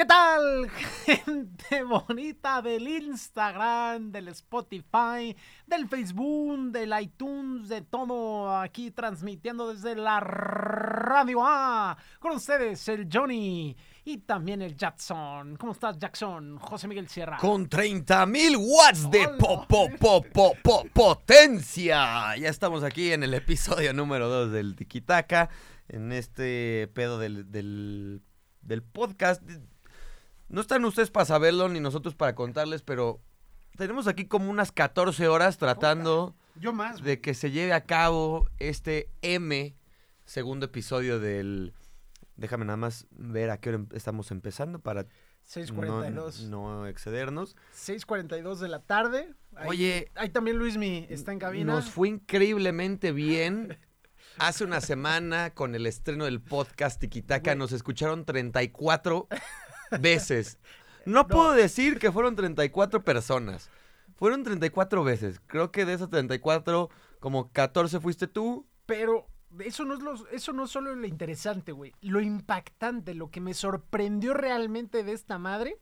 [0.00, 0.70] ¿Qué tal,
[1.04, 5.36] gente bonita del Instagram, del Spotify,
[5.66, 11.98] del Facebook, del iTunes, de todo aquí transmitiendo desde la radio A?
[12.18, 13.76] Con ustedes el Johnny
[14.06, 15.56] y también el Jackson.
[15.58, 16.56] ¿Cómo estás, Jackson?
[16.56, 17.36] José Miguel Sierra.
[17.36, 22.34] Con 30.000 watts de po, po, po, po, po- potencia.
[22.38, 25.50] Ya estamos aquí en el episodio número 2 del Tikitaka.
[25.88, 28.22] En este pedo del, del,
[28.62, 29.42] del podcast.
[30.50, 33.20] No están ustedes para saberlo ni nosotros para contarles, pero
[33.76, 36.94] tenemos aquí como unas 14 horas tratando Yo más.
[37.00, 37.04] güey.
[37.04, 39.74] de que se lleve a cabo este M
[40.24, 41.72] segundo episodio del...
[42.36, 45.08] Déjame nada más ver a qué hora em- estamos empezando para no,
[45.46, 46.48] 6:42.
[46.48, 47.56] no excedernos.
[47.74, 49.34] 6:42 de la tarde.
[49.56, 51.74] Ahí- Oye, Ahí también Luismi está en cabina.
[51.74, 53.78] Nos fue increíblemente bien.
[54.38, 57.58] Hace una semana, con el estreno del podcast Tikitaka, Güey.
[57.58, 59.28] nos escucharon 34
[59.98, 60.58] veces.
[61.06, 63.70] No, puedo decir que fueron 34 personas.
[64.16, 65.40] Fueron 34 veces.
[65.46, 68.66] Creo que de esas 34, como 14 fuiste tú.
[68.84, 69.26] Pero
[69.60, 71.92] eso no es lo, eso no es solo lo interesante, güey.
[72.02, 75.78] Lo impactante, lo que me sorprendió realmente de esta madre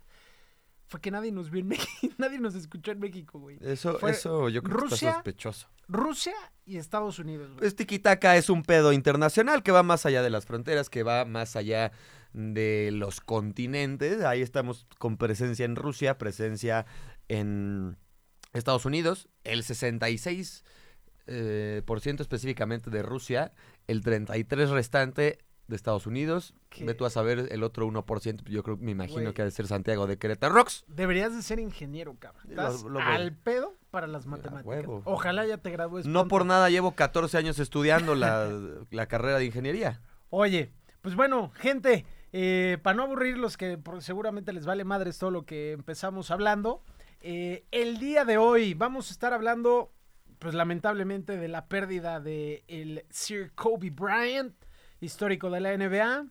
[0.86, 3.58] fue que nadie nos vio en México, nadie nos escuchó en México, güey.
[3.60, 5.68] Eso, Fue eso yo creo que está sospechoso.
[5.86, 7.70] Rusia y Estados Unidos, güey.
[7.70, 11.56] Tikitaka es un pedo internacional que va más allá de las fronteras, que va más
[11.56, 11.92] allá
[12.32, 14.24] de los continentes.
[14.24, 16.86] Ahí estamos con presencia en Rusia, presencia
[17.28, 17.96] en
[18.52, 20.64] Estados Unidos, el 66
[21.26, 23.52] eh, por ciento específicamente de Rusia,
[23.86, 26.54] el 33 restante de Estados Unidos.
[26.70, 26.86] ¿Qué?
[26.86, 29.66] Ve tú a saber el otro 1%, yo creo, me imagino que ha de ser
[29.66, 30.84] Santiago de Querétaro Rocks.
[30.88, 32.44] Deberías de ser ingeniero, cabrón.
[32.48, 34.64] Estás lo al pedo para las matemáticas.
[34.64, 35.02] huevo.
[35.04, 36.28] Ojalá ya te gradúes No pronto.
[36.28, 38.48] por nada llevo 14 años estudiando la,
[38.90, 40.00] la carrera de ingeniería.
[40.30, 45.44] Oye, pues bueno, gente, eh, para no aburrirlos, que seguramente les vale madres todo lo
[45.44, 46.82] que empezamos hablando,
[47.20, 49.92] eh, el día de hoy vamos a estar hablando,
[50.38, 54.54] pues lamentablemente, de la pérdida de el Sir Kobe Bryant,
[55.00, 56.26] histórico de la NBA,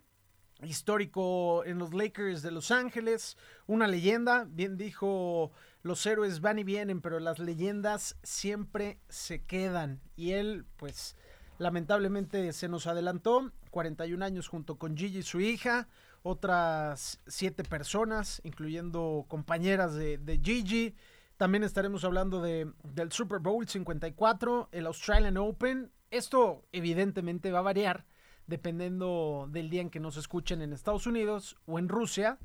[0.63, 5.51] histórico en los Lakers de Los Ángeles, una leyenda, bien dijo,
[5.83, 10.01] los héroes van y vienen, pero las leyendas siempre se quedan.
[10.15, 11.15] Y él, pues,
[11.59, 15.87] lamentablemente se nos adelantó, 41 años junto con Gigi, su hija,
[16.23, 20.95] otras siete personas, incluyendo compañeras de, de Gigi.
[21.37, 25.91] También estaremos hablando de, del Super Bowl 54, el Australian Open.
[26.09, 28.07] Esto evidentemente va a variar
[28.47, 32.39] dependiendo del día en que nos escuchen en Estados Unidos o en Rusia,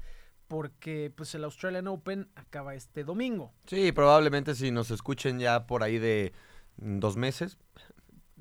[0.48, 3.54] porque pues el Australian Open acaba este domingo.
[3.64, 6.34] Sí, probablemente si nos escuchen ya por ahí de
[6.76, 7.56] dos meses.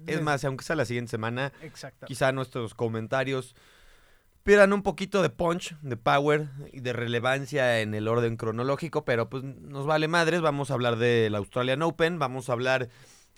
[0.08, 2.06] Es más, aunque sea la siguiente semana, Exacto.
[2.06, 3.56] quizá nuestros comentarios
[4.44, 9.30] pierdan un poquito de punch, de power y de relevancia en el orden cronológico, pero
[9.30, 10.42] pues nos vale madres.
[10.42, 12.90] Vamos a hablar del Australian Open, vamos a hablar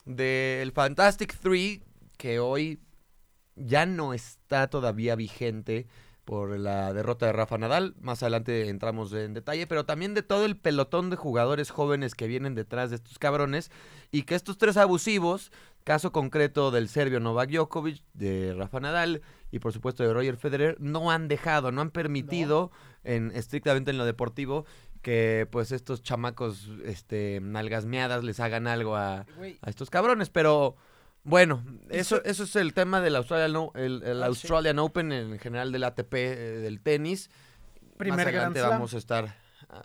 [0.06, 1.84] del Fantastic Three,
[2.18, 2.80] que hoy
[3.56, 5.88] ya no está todavía vigente
[6.26, 7.96] por la derrota de Rafa Nadal.
[8.00, 12.28] Más adelante entramos en detalle, pero también de todo el pelotón de jugadores jóvenes que
[12.28, 13.72] vienen detrás de estos cabrones
[14.12, 15.52] y que estos tres abusivos,
[15.84, 19.22] caso concreto del serbio Novak Djokovic, de Rafa Nadal
[19.52, 22.72] y por supuesto de Roger Federer, no han dejado, no han permitido
[23.04, 24.66] en estrictamente en lo deportivo
[25.02, 29.26] que pues estos chamacos este nalgas meadas les hagan algo a,
[29.66, 30.76] estos cabrones, pero
[31.26, 34.30] bueno, eso, so- eso es el tema del Australian, el, el Ah, sí.
[34.30, 37.30] Australian Open en general del ATP eh, del tenis.
[37.98, 39.36] Primer Más adelante vamos a estar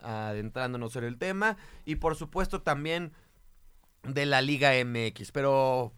[0.03, 1.56] adentrándonos en el tema.
[1.84, 3.12] Y por supuesto también
[4.03, 5.92] de la Liga MX, pero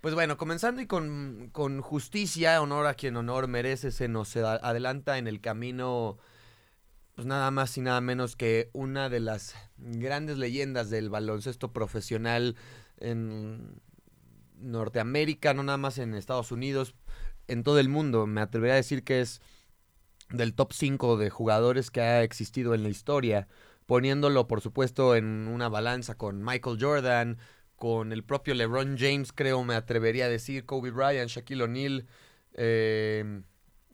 [0.00, 5.18] pues bueno, comenzando y con, con justicia, honor a quien honor merece, se nos adelanta
[5.18, 6.18] en el camino
[7.14, 12.56] pues nada más y nada menos que una de las grandes leyendas del baloncesto profesional
[12.96, 13.80] en
[14.56, 16.94] Norteamérica, no nada más en Estados Unidos,
[17.46, 18.26] en todo el mundo.
[18.26, 19.42] Me atrevería a decir que es
[20.30, 23.48] del top 5 de jugadores que ha existido en la historia,
[23.90, 27.38] poniéndolo por supuesto en una balanza con Michael Jordan,
[27.74, 32.06] con el propio LeBron James, creo me atrevería a decir, Kobe Bryant, Shaquille O'Neal,
[32.52, 33.42] eh,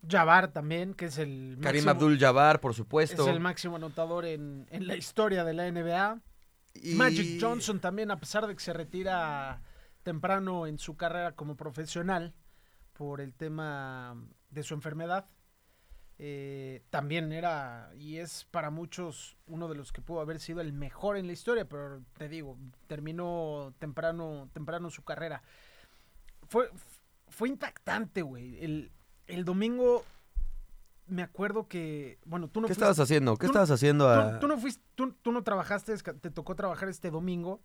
[0.07, 3.27] Jabbar también, que es el Karim máximo- Abdul-Jabbar, por es supuesto.
[3.27, 6.21] el máximo anotador en, en la historia de la NBA.
[6.75, 9.63] Y- Magic Johnson también, a pesar de que se retira
[10.03, 12.35] temprano en su carrera como profesional
[12.93, 14.15] por el tema
[14.51, 15.25] de su enfermedad,
[16.19, 20.73] eh, también era y es para muchos uno de los que pudo haber sido el
[20.73, 25.43] mejor en la historia, pero te digo, terminó temprano, temprano su carrera.
[26.47, 26.69] Fue,
[27.27, 28.63] fue impactante, güey.
[28.63, 28.91] El,
[29.27, 30.03] el domingo
[31.07, 33.35] me acuerdo que, bueno, tú no ¿Qué fuiste- estabas haciendo?
[33.37, 34.05] ¿Qué tú- estabas haciendo?
[34.05, 37.61] tú, a- tú no fuiste, tú, tú no trabajaste, te tocó trabajar este domingo.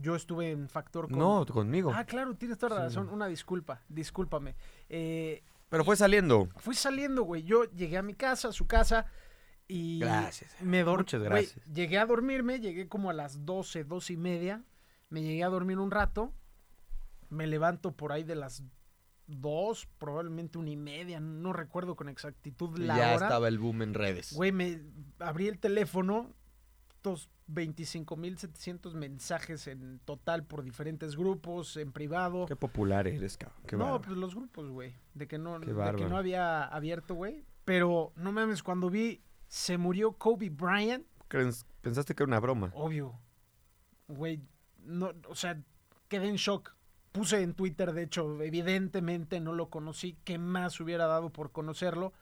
[0.00, 1.18] Yo estuve en Factor con...
[1.18, 1.92] No, conmigo.
[1.94, 2.96] Ah, claro, tienes toda la Sí.
[2.96, 3.08] razón.
[3.12, 4.56] Una disculpa, discúlpame.
[4.88, 6.48] Eh, Pero fue saliendo.
[6.56, 7.42] fui saliendo, güey.
[7.42, 9.06] Yo llegué a mi casa, a su casa,
[9.68, 10.54] y Gracias.
[10.60, 11.02] me dormí.
[11.02, 11.64] Muchas gracias.
[11.72, 14.62] Llegué a dormirme, llegué como a las 12, 12 y media.
[15.08, 16.32] Me llegué a dormir un rato.
[17.30, 18.62] Me levanto por ahí de las
[19.26, 21.18] 2, probablemente una y media.
[21.18, 23.26] No recuerdo con exactitud la ya hora.
[23.26, 24.32] estaba el boom en redes.
[24.32, 24.80] Güey, me
[25.18, 26.32] abrí el teléfono,
[27.02, 32.46] 25.700 mensajes en total por diferentes grupos, en privado.
[32.46, 33.60] Qué popular eres, cabrón.
[33.66, 34.02] Qué no, bárbaro.
[34.02, 35.66] pues los grupos, güey, de que no de
[35.96, 37.44] que no había abierto, güey.
[37.64, 41.06] Pero no mames, cuando vi se murió Kobe Bryant,
[41.80, 42.70] Pensaste que era una broma.
[42.74, 43.18] obvio.
[44.08, 44.40] Güey,
[44.84, 45.60] no, o sea,
[46.08, 46.74] quedé en shock.
[47.10, 52.12] Puse en Twitter, de hecho, evidentemente no lo conocí, ¿qué más hubiera dado por conocerlo?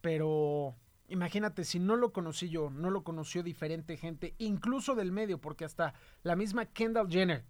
[0.00, 0.74] Pero
[1.08, 5.64] imagínate, si no lo conocí yo, no lo conoció diferente gente, incluso del medio, porque
[5.64, 7.44] hasta la misma Kendall Jenner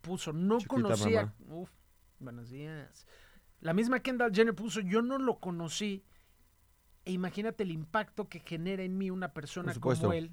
[0.00, 1.34] puso, no Chiquita conocía.
[1.48, 1.70] Uf,
[2.18, 3.06] buenos días.
[3.60, 6.04] La misma Kendall Jenner puso, yo no lo conocí.
[7.04, 10.30] E imagínate el impacto que genera en mí una persona como él,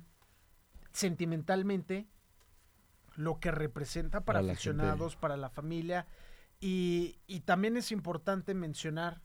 [0.94, 2.08] sentimentalmente,
[3.16, 4.70] lo que representa para, Para la gente.
[4.70, 6.08] aficionados, para la familia.
[6.62, 9.22] Y, y también es importante mencionar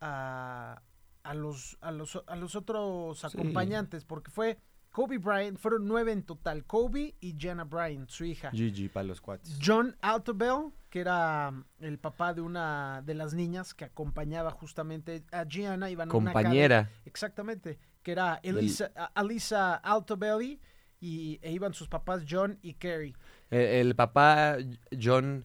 [0.00, 0.82] a,
[1.28, 3.26] a los, a, los, a los otros Sí.
[3.26, 4.58] acompañantes, porque fue
[4.90, 8.50] Kobe Bryant, fueron nueve en total, Kobe y Jenna Bryant, su hija.
[8.50, 9.58] GG para los cuates.
[9.62, 15.22] John Altobel, que era um, el papá de una de las niñas que acompañaba justamente
[15.30, 16.90] a Gianna, iban una Compañera.
[17.04, 20.58] Exactamente, que era Elisa, Alisa Altobelli
[21.00, 23.14] y e iban sus papás John y Carrie.
[23.50, 24.56] El, el papá
[25.00, 25.44] John,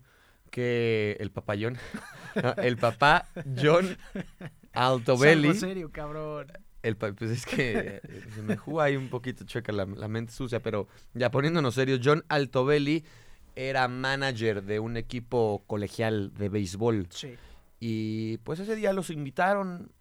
[0.50, 1.18] que.
[1.20, 1.78] El papá John.
[2.58, 3.28] El papá
[3.62, 3.96] John
[4.74, 5.48] Altobelli.
[5.48, 6.52] Algo serio, cabrón.
[6.82, 10.34] El, pues es que eh, se me juega ahí un poquito chueca la, la mente
[10.34, 13.06] sucia, pero ya poniéndonos serios, John Altobelli
[13.56, 17.08] era manager de un equipo colegial de béisbol.
[17.10, 17.36] Sí.
[17.80, 19.92] Y pues ese día los invitaron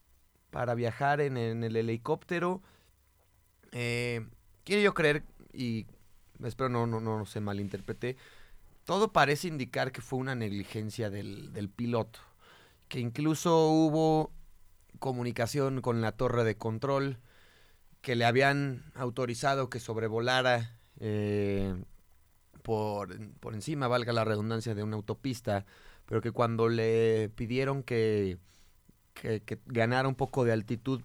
[0.51, 2.63] para viajar en, en el helicóptero.
[3.73, 4.27] Eh,
[4.65, 5.23] quiero yo creer,
[5.53, 5.87] y
[6.43, 8.17] espero no, no, no se malinterprete,
[8.85, 12.19] todo parece indicar que fue una negligencia del, del piloto.
[12.89, 14.33] Que incluso hubo
[15.03, 17.19] comunicación con la torre de control,
[18.03, 21.75] que le habían autorizado que sobrevolara eh,
[22.63, 25.67] por, por encima, valga la redundancia, de una autopista,
[26.07, 28.39] pero que cuando le pidieron que,
[29.15, 31.03] que, ganara un poco de altitud,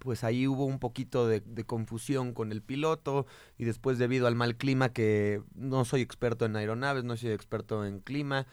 [0.00, 3.26] pues ahí hubo un poquito de confusión con el piloto
[3.56, 7.86] y después debido al mal clima, que no soy experto en aeronaves, no soy experto
[7.86, 8.48] en clima,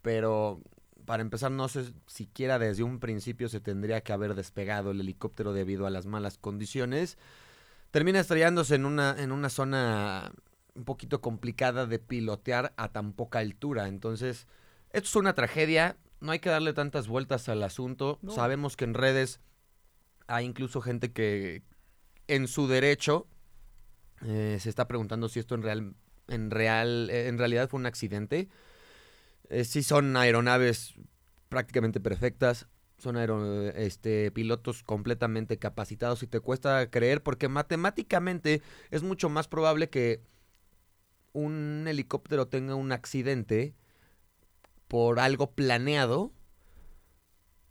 [0.00, 0.62] pero
[1.10, 5.52] para empezar no sé siquiera desde un principio se tendría que haber despegado el helicóptero
[5.52, 7.18] debido a las malas condiciones.
[7.90, 10.30] Termina estrellándose en una, en una zona
[10.72, 13.88] un poquito complicada de pilotear a tan poca altura.
[13.88, 14.46] Entonces,
[14.90, 15.96] esto es una tragedia.
[16.20, 18.20] No hay que darle tantas vueltas al asunto.
[18.22, 18.30] No.
[18.30, 19.40] Sabemos que en redes
[20.28, 21.64] hay incluso gente que
[22.28, 23.26] en su derecho
[24.24, 25.94] eh, se está preguntando si esto en real,
[26.28, 28.48] en real, eh, en realidad fue un accidente.
[29.50, 30.94] Eh, sí son aeronaves
[31.48, 32.66] prácticamente perfectas.
[32.98, 33.16] Son
[33.76, 40.20] este, pilotos completamente capacitados y te cuesta creer porque matemáticamente es mucho más probable que
[41.32, 43.74] un helicóptero tenga un accidente
[44.86, 46.32] por algo planeado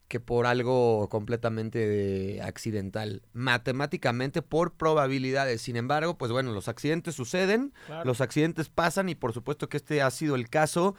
[0.08, 3.22] que por algo completamente accidental.
[3.32, 5.62] Matemáticamente por probabilidades.
[5.62, 8.06] Sin embargo, pues bueno, los accidentes suceden, Claro.
[8.06, 10.96] los accidentes pasan y por supuesto que este ha sido el caso.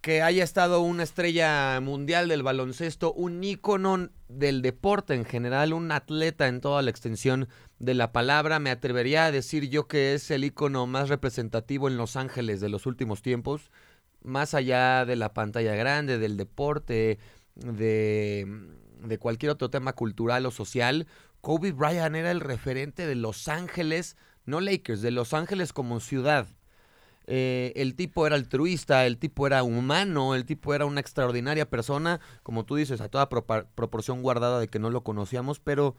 [0.00, 5.92] Que haya estado una estrella mundial del baloncesto, un ícono del deporte en general, un
[5.92, 8.60] atleta en toda la extensión de la palabra.
[8.60, 12.70] Me atrevería a decir yo que es el ícono más representativo en Los Ángeles de
[12.70, 13.70] los últimos tiempos.
[14.22, 17.18] Más allá de la pantalla grande, del deporte,
[17.54, 18.46] de,
[19.02, 21.08] de cualquier otro tema cultural o social,
[21.42, 24.16] Kobe Bryant era el referente de Los Ángeles,
[24.46, 26.46] no Lakers, de Los Ángeles como ciudad.
[27.32, 32.18] Eh, el tipo era altruista, el tipo era humano, el tipo era una extraordinaria persona,
[32.42, 35.94] como tú dices, a toda proporción guardada de que no lo conocíamos, pero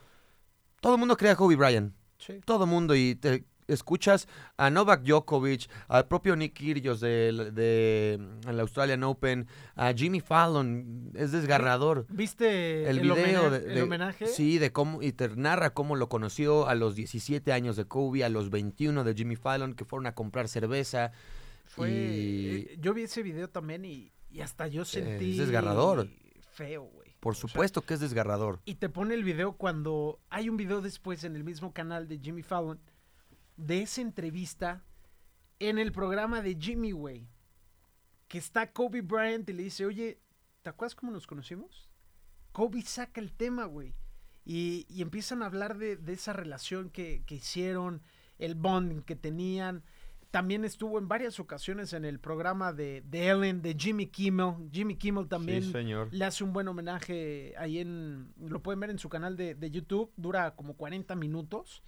[0.81, 2.41] todo el mundo creía a Kobe Bryant, Sí.
[2.43, 8.59] todo el mundo, y te escuchas a Novak Djokovic, al propio Nick Kyrgios de, el
[8.59, 12.05] Australian Open, a Jimmy Fallon, es desgarrador.
[12.09, 14.27] ¿Viste El, el, video homena- de, el homenaje?
[14.27, 18.23] Sí, de cómo, y te narra cómo lo conoció a los 17 años de Kobe,
[18.23, 21.11] a los 21 de Jimmy Fallon, que fueron a comprar cerveza.
[21.65, 26.07] Fue, y- eh, yo vi ese video también y, y hasta yo sentí desgarrador.
[26.53, 27.01] feo, güey.
[27.21, 28.59] Por supuesto que es desgarrador.
[28.65, 32.17] Y te pone el video cuando hay un video después en el mismo canal de
[32.17, 32.79] Jimmy Fallon
[33.65, 34.83] de esa entrevista
[35.59, 37.27] en el programa de Jimmy Way.
[38.27, 40.19] Que está Kobe Bryant y le dice, oye,
[40.61, 41.89] ¿te acuerdas cómo nos conocimos?
[42.51, 43.93] Kobe saca el tema, güey.
[44.43, 48.01] Y, y empiezan a hablar de, de esa relación que, que hicieron,
[48.39, 49.83] el bonding que tenían.
[50.31, 54.69] También estuvo en varias ocasiones en el programa de, de Ellen, de Jimmy Kimmel.
[54.71, 56.07] Jimmy Kimmel también Sí, señor.
[56.11, 58.33] le hace un buen homenaje ahí en.
[58.39, 60.09] Lo pueden ver en su canal de, de YouTube.
[60.15, 61.83] Dura como 40 minutos.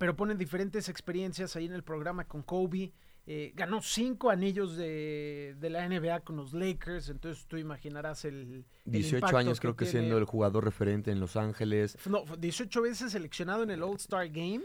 [0.00, 2.90] Pero ponen diferentes experiencias ahí en el programa con Kobe.
[3.26, 7.10] Eh, ganó cinco anillos de, de la NBA con los Lakers.
[7.10, 8.64] Entonces tú imaginarás el.
[8.86, 10.00] el 18 impacto años creo que tiene.
[10.00, 11.98] siendo el jugador referente en Los Ángeles.
[12.06, 14.62] No, 18 veces seleccionado en el All-Star Game.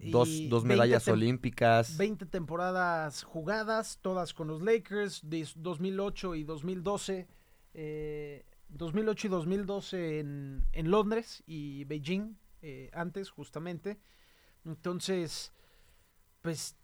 [0.00, 1.96] Dos, dos 20 medallas olímpicas.
[1.96, 7.28] 20 temporadas jugadas, todas con los Lakers, de 2008 y 2012.
[7.74, 14.00] eh, 2008 y 2012 en, en Londres y Beijing, eh, antes justamente.
[14.66, 15.52] Entonces,
[16.42, 16.76] pues,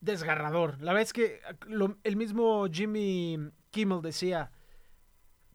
[0.00, 0.80] desgarrador.
[0.80, 3.38] La verdad es que lo- el mismo Jimmy
[3.70, 4.50] Kimmel decía,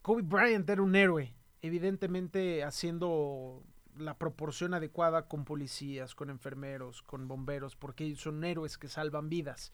[0.02, 3.64] Kobe Bryant era un héroe, evidentemente haciendo
[3.98, 9.30] la proporción adecuada con policías, con enfermeros, con bomberos, porque ellos son héroes que salvan
[9.30, 9.74] vidas.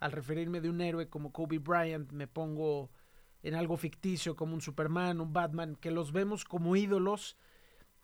[0.00, 2.90] Al referirme de un héroe como Kobe Bryant, me pongo
[3.42, 7.36] en algo ficticio como un Superman, un Batman, que los vemos como ídolos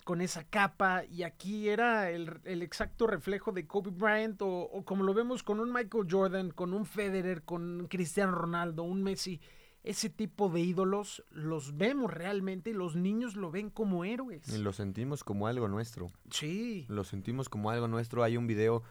[0.05, 4.85] con esa capa y aquí era el, el exacto reflejo de Kobe Bryant o, o
[4.85, 9.03] como lo vemos con un Michael Jordan, con un Federer, con un Cristiano Ronaldo, un
[9.03, 9.41] Messi.
[9.85, 14.49] Ese tipo de ídolos los vemos realmente y los niños lo ven como héroes.
[14.49, 16.13] Y lo sentimos como algo nuestro.
[16.31, 16.87] Sí.
[16.89, 18.23] Lo sentimos como algo nuestro.
[18.23, 18.85] Hay un video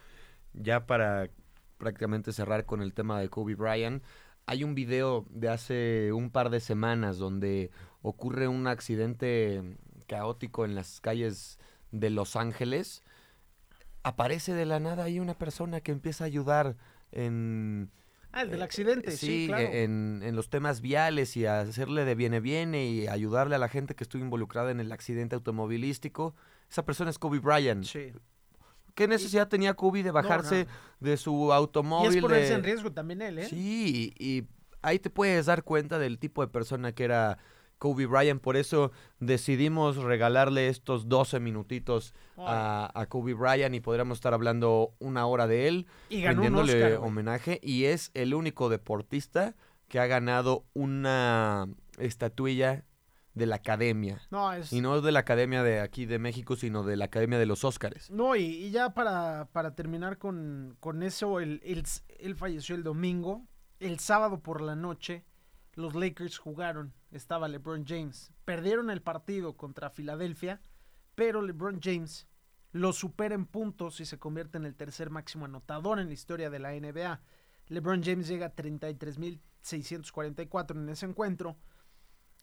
[0.53, 1.29] ya para
[1.77, 4.03] prácticamente cerrar con el tema de Kobe Bryant.
[4.47, 9.77] Hay un video de hace un par de semanas donde ocurre un accidente
[10.15, 11.57] caótico en las calles
[11.91, 13.01] de Los Ángeles.
[14.03, 16.75] Aparece de la nada ahí una persona que empieza a ayudar
[17.13, 17.89] en,
[18.33, 19.63] Ah, el del eh, accidente, sí, claro.
[19.67, 23.67] en, en los temas viales y a hacerle de viene viene y ayudarle a la
[23.69, 26.33] gente que estuvo involucrada en el accidente automovilístico.
[26.69, 27.83] Esa persona es Kobe Bryant.
[27.85, 28.11] Sí.
[28.95, 30.67] ¿Qué necesidad tenía Kobe de bajarse
[30.99, 32.15] de su Y automóvil?
[32.17, 33.45] es ponerse de- en riesgo también él, ¿eh?
[33.47, 34.47] Sí, y, y
[34.81, 37.37] ahí te puedes dar cuenta del tipo de persona que era
[37.81, 38.39] Kobe Bryant.
[38.39, 44.93] Por eso decidimos regalarle estos 12 minutitos a, a Kobe Bryant y podríamos estar hablando
[44.99, 47.59] una hora de él, Y ganó un Oscar, homenaje.
[47.63, 49.55] Y es el único deportista
[49.87, 52.85] que ha ganado una estatuilla
[53.33, 54.21] de la academia.
[54.29, 54.71] No, es...
[54.71, 57.63] Y no de la academia de aquí de México, sino de la academia de los
[57.63, 58.11] Óscares.
[58.11, 61.83] No, y, y ya para, para terminar con, con eso, él, él,
[62.19, 63.47] él falleció el domingo.
[63.79, 65.25] El sábado por la noche,
[65.73, 66.93] los Lakers jugaron.
[67.11, 68.31] Estaba LeBron James.
[68.45, 70.61] Perdieron el partido contra Filadelfia,
[71.15, 72.27] pero LeBron James
[72.71, 76.49] lo supera en puntos y se convierte en el tercer máximo anotador en la historia
[76.49, 77.21] de la NBA.
[77.67, 81.57] LeBron James llega a 33.644 en ese encuentro.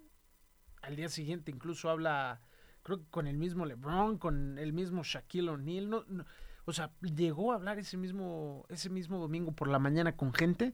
[0.82, 2.42] Al día siguiente incluso habla,
[2.84, 5.90] creo que con el mismo LeBron, con el mismo Shaquille O'Neal.
[5.90, 6.26] No, no,
[6.66, 10.74] o sea, llegó a hablar ese mismo, ese mismo domingo por la mañana con gente.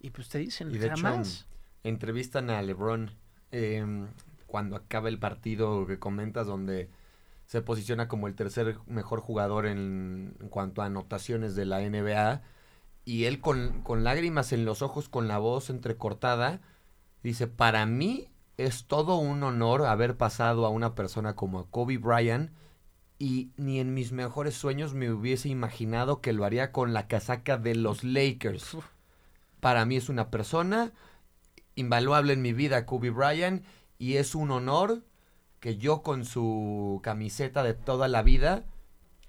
[0.00, 1.46] Y pues te dicen, Y de hecho, jamás.
[1.82, 3.10] entrevistan a LeBron
[3.52, 3.84] eh,
[4.46, 6.90] cuando acaba el partido que comentas donde
[7.46, 12.42] se posiciona como el tercer mejor jugador en, en cuanto a anotaciones de la NBA
[13.04, 16.60] y él con, con lágrimas en los ojos, con la voz entrecortada,
[17.22, 22.50] dice, para mí es todo un honor haber pasado a una persona como Kobe Bryant
[23.18, 27.58] y ni en mis mejores sueños me hubiese imaginado que lo haría con la casaca
[27.58, 28.76] de los Lakers.
[29.60, 30.92] Para mí es una persona
[31.74, 33.64] invaluable en mi vida, Kobe Bryant,
[33.98, 35.02] y es un honor
[35.60, 38.64] que yo con su camiseta de toda la vida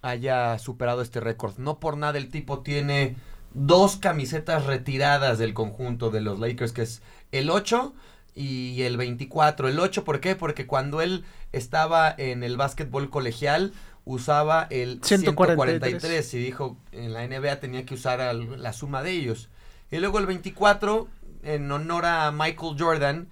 [0.01, 1.57] haya superado este récord.
[1.57, 3.15] No por nada el tipo tiene
[3.53, 7.93] dos camisetas retiradas del conjunto de los Lakers, que es el 8
[8.37, 9.67] y el 24.
[9.67, 10.35] El 8, ¿por qué?
[10.35, 13.73] Porque cuando él estaba en el básquetbol colegial,
[14.05, 15.79] usaba el 143.
[15.79, 19.49] 143 y dijo en la NBA tenía que usar la suma de ellos.
[19.89, 21.07] Y luego el 24,
[21.43, 23.27] en honor a Michael Jordan,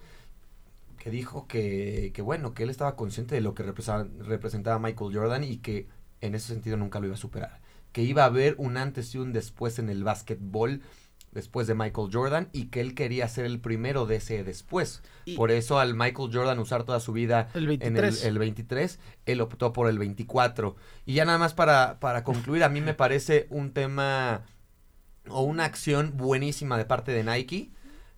[0.98, 5.14] que dijo que, que bueno, que él estaba consciente de lo que representaba, representaba Michael
[5.14, 5.86] Jordan y que
[6.20, 7.60] en ese sentido nunca lo iba a superar.
[7.92, 10.82] Que iba a haber un antes y un después en el básquetbol
[11.36, 15.02] después de Michael Jordan y que él quería ser el primero de ese después.
[15.24, 18.24] Y- Por eso al Michael Jordan usar toda su vida El en el, 23.
[18.24, 20.74] el 23, él optó por el 24.
[21.04, 24.42] Y ya nada más para, para concluir, a mí me parece un tema
[25.28, 27.70] o una acción buenísima de parte de Nike.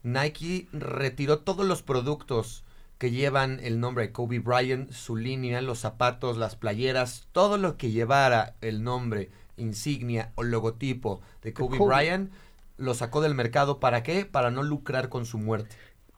[0.03, 2.65] Nike retiró todos los productos
[2.99, 7.77] que llevan el nombre de Kobe Bryant, su línea, los zapatos, las playeras, todo lo
[7.77, 11.97] que llevara el nombre, insignia o logotipo de Kobe, Kobe.
[11.97, 12.33] Bryant,
[12.79, 13.79] lo sacó del mercado.
[13.81, 14.25] ¿Para qué?
[14.25, 15.77] Para no lucrar con su muerte.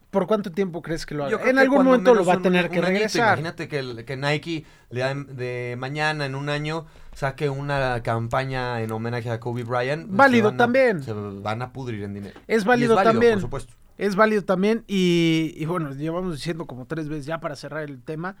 [0.09, 1.49] ¿Por cuánto tiempo crees que lo haga?
[1.49, 2.87] En algún momento lo va a un- tener un que añito.
[2.87, 3.27] regresar.
[3.39, 9.29] Imagínate que, que Nike de, de mañana, en un año, saque una campaña en homenaje
[9.29, 10.09] a Kobe Bryant.
[10.09, 11.01] se Válido a- también.
[11.03, 12.37] Se van a pudrir en dinero.
[12.47, 13.33] Es válido también.
[13.35, 13.73] Por supuesto.
[13.97, 18.01] Es válido también y, y bueno, llevamos diciendo como tres veces ya para cerrar el
[18.03, 18.35] tema.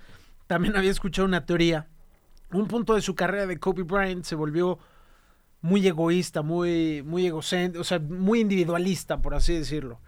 [0.47, 1.87] También había escuchado una teoría.
[2.51, 4.77] Un punto de su carrera de Kobe Bryant se volvió
[5.61, 10.01] muy egoísta, muy, muy egocéntrico, o sea, muy individualista, por así decirlo.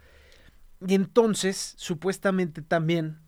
[0.86, 3.18] Y entonces, supuestamente también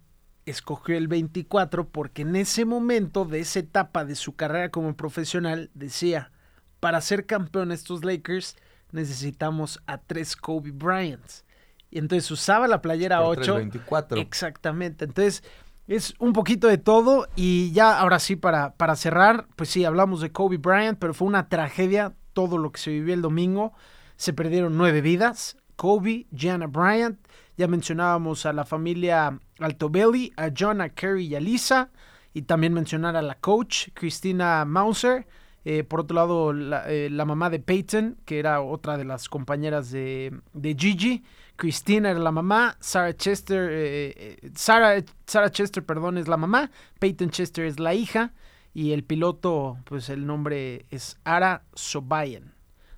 [0.45, 5.71] escogió el 24 porque en ese momento de esa etapa de su carrera como profesional
[5.75, 6.33] decía,
[6.80, 8.56] para ser campeón estos Lakers
[8.92, 11.45] necesitamos a tres Kobe Bryants.
[11.90, 13.59] Y entonces usaba la playera Por 8.
[13.59, 14.21] 3.24.
[14.21, 15.04] Exactamente.
[15.04, 15.42] Entonces,
[15.86, 17.28] es un poquito de todo.
[17.36, 21.28] Y ya ahora sí, para, para cerrar, pues sí, hablamos de Kobe Bryant, pero fue
[21.28, 23.72] una tragedia todo lo que se vivió el domingo.
[24.16, 25.56] Se perdieron nueve vidas.
[25.76, 27.18] Kobe, Gianna Bryant.
[27.56, 31.90] Ya mencionábamos a la familia Altobelli, a John, a Kerry y a Lisa.
[32.34, 35.26] Y también mencionar a la coach, Christina Mauser.
[35.64, 39.28] Eh, por otro lado, la, eh, la mamá de Peyton, que era otra de las
[39.28, 41.24] compañeras de, de Gigi.
[41.56, 46.70] Christina era la mamá, Sarah Chester, eh, eh, Sarah, Sarah Chester, perdón, es la mamá,
[46.98, 48.32] Peyton Chester es la hija
[48.75, 52.54] y el piloto, pues el nombre es Ara Sobayan.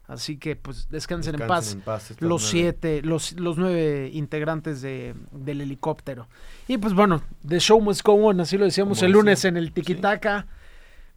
[0.08, 2.38] Así que pues descansen, en paz en los nueve.
[2.40, 6.28] siete, los, los nueve integrantes de, del helicóptero.
[6.66, 9.72] Y pues bueno, The Show Must Go On, así lo decíamos el lunes en el
[9.72, 10.46] Tiquitaca.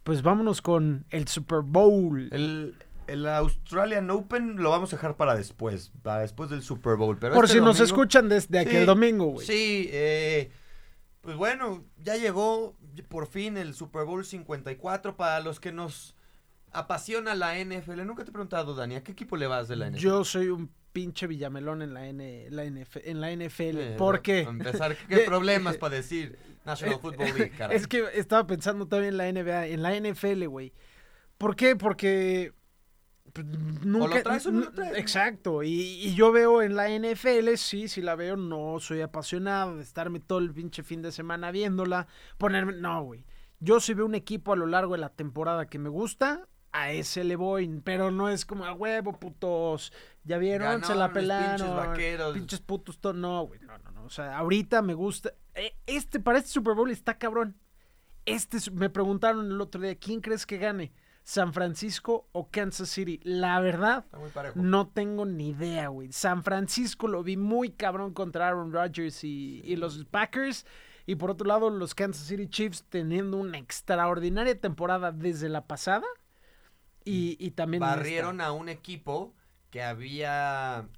[0.04, 2.28] Pues vámonos con el Super Bowl.
[2.32, 2.74] El,
[3.06, 7.18] el Australian Open lo vamos a dejar para después, para después del Super Bowl.
[7.18, 9.46] Pero Por este si nos escuchan desde aquel Sí, domingo, güey.
[9.46, 10.50] Sí, eh,
[11.20, 12.76] pues bueno, ya llegó
[13.08, 16.16] por fin el Super Bowl 54 para los que nos
[16.72, 18.04] apasiona la NFL.
[18.04, 19.98] Nunca te he preguntado, Dani, ¿a qué equipo le vas de la NFL?
[20.00, 23.78] Yo soy un pinche villamelón en la, N, la NF, en la NFL.
[23.78, 24.44] Eh, ¿Por qué?
[24.46, 27.76] a empezar, ¿qué problemas para decir National Football League, caray?
[27.76, 30.72] Es que estaba pensando también en la NBA, en la NFL, güey.
[31.38, 31.76] ¿Por qué?
[31.76, 32.52] Porque
[33.32, 34.16] pues, nunca...
[34.16, 34.96] lo traes o no lo n- traes.
[34.98, 35.62] Exacto.
[35.62, 39.82] Y, y yo veo en la NFL, sí, sí la veo, no soy apasionado de
[39.82, 42.06] estarme todo el pinche fin de semana viéndola,
[42.38, 42.72] ponerme...
[42.74, 43.24] No, güey.
[43.60, 46.90] Yo si veo un equipo a lo largo de la temporada que me gusta, a
[46.90, 49.92] ese le voy, pero no es como a huevo, putos.
[50.24, 51.76] Ya vieron, se la los pinches pelaron.
[51.76, 52.34] vaqueros.
[52.34, 54.04] Pinches putos, to- no, güey, no, no, no.
[54.04, 55.32] O sea, ahorita me gusta.
[55.54, 57.56] eh, Este, para este Super Bowl está cabrón.
[58.24, 60.92] Este, es- me preguntaron el otro día, ¿quién crees que gane?
[61.22, 63.20] ¿San Francisco o Kansas City?
[63.22, 64.04] La verdad,
[64.54, 66.12] no tengo ni idea, güey.
[66.12, 70.66] San Francisco lo vi muy cabrón contra Aaron Rodgers y, y los Packers.
[71.06, 76.06] Y por otro lado, los Kansas City Chiefs teniendo una extraordinaria temporada desde la pasada.
[77.04, 77.80] Y, y también.
[77.80, 79.34] Barrieron a un equipo
[79.70, 80.88] que había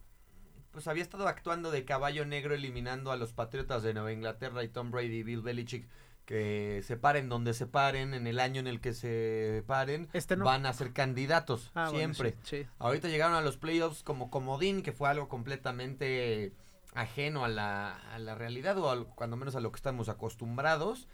[0.74, 4.68] pues había estado actuando de caballo negro eliminando a los Patriotas de Nueva Inglaterra y
[4.68, 5.88] Tom Brady y Bill Belichick
[6.24, 10.36] que se paren donde se paren en el año en el que se paren Este
[10.36, 10.44] no.
[10.46, 12.36] van a ser candidatos Ah, bueno, siempre.
[12.44, 12.66] sí, sí.
[12.78, 16.52] Ahorita llegaron a los playoffs como comodín que fue algo completamente
[16.94, 21.08] ajeno a la, a la realidad o al- cuando menos a lo que estamos acostumbrados.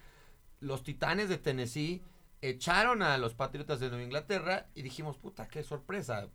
[0.61, 2.03] Los Titanes de Tennessee
[2.43, 6.29] echaron a los Patriotas de Nueva Inglaterra y dijimos, puta, qué sorpresa.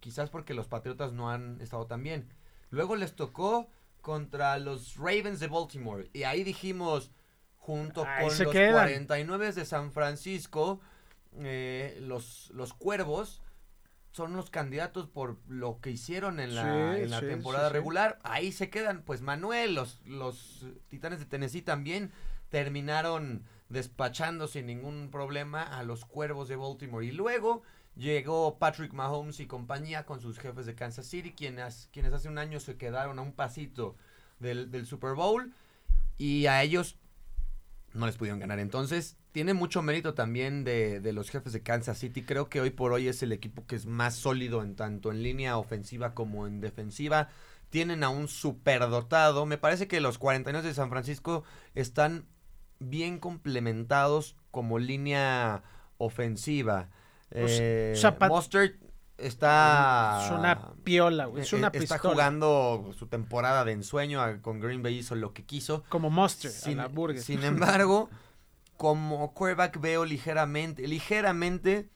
[0.00, 2.32] Quizás porque los Patriotas no han estado tan bien.
[2.70, 3.68] Luego les tocó
[4.00, 7.10] contra los Ravens de Baltimore y ahí dijimos,
[7.62, 8.72] junto Ahí con los quedan.
[8.72, 10.80] 49 de San Francisco,
[11.38, 13.40] eh, los, los Cuervos
[14.10, 17.72] son los candidatos por lo que hicieron en la, Sí, en la sí, temporada sí.
[17.72, 18.18] regular.
[18.24, 22.10] Ahí se quedan, pues Manuel, los, los Titanes de Tennessee también
[22.50, 27.06] terminaron despachando sin ningún problema a los Cuervos de Baltimore.
[27.06, 27.62] Y luego
[27.94, 32.38] llegó Patrick Mahomes y compañía con sus jefes de Kansas City, quienes, quienes hace un
[32.38, 33.94] año se quedaron a un pasito
[34.40, 35.54] del, del Super Bowl.
[36.18, 36.98] Y a ellos
[37.94, 38.58] no les pudieron ganar.
[38.58, 42.22] Entonces, tiene mucho mérito también de, de los jefes de Kansas City.
[42.22, 45.22] Creo que hoy por hoy es el equipo que es más sólido en tanto en
[45.22, 47.28] línea ofensiva como en defensiva.
[47.70, 49.46] Tienen a un superdotado.
[49.46, 52.26] Me parece que los 49 de San Francisco están
[52.78, 55.62] bien complementados como línea
[55.98, 56.88] ofensiva.
[57.30, 57.92] Sea, Eh,
[59.22, 60.22] está...
[60.24, 61.42] Es una piola, güey.
[61.42, 61.98] Es eh, una Está pistola.
[62.14, 65.84] jugando su temporada de ensueño con Green Bay, hizo lo que quiso.
[65.88, 67.22] Como Monster, Sin, a la burger.
[67.22, 68.10] sin embargo,
[68.76, 71.88] como quarterback veo ligeramente, ligeramente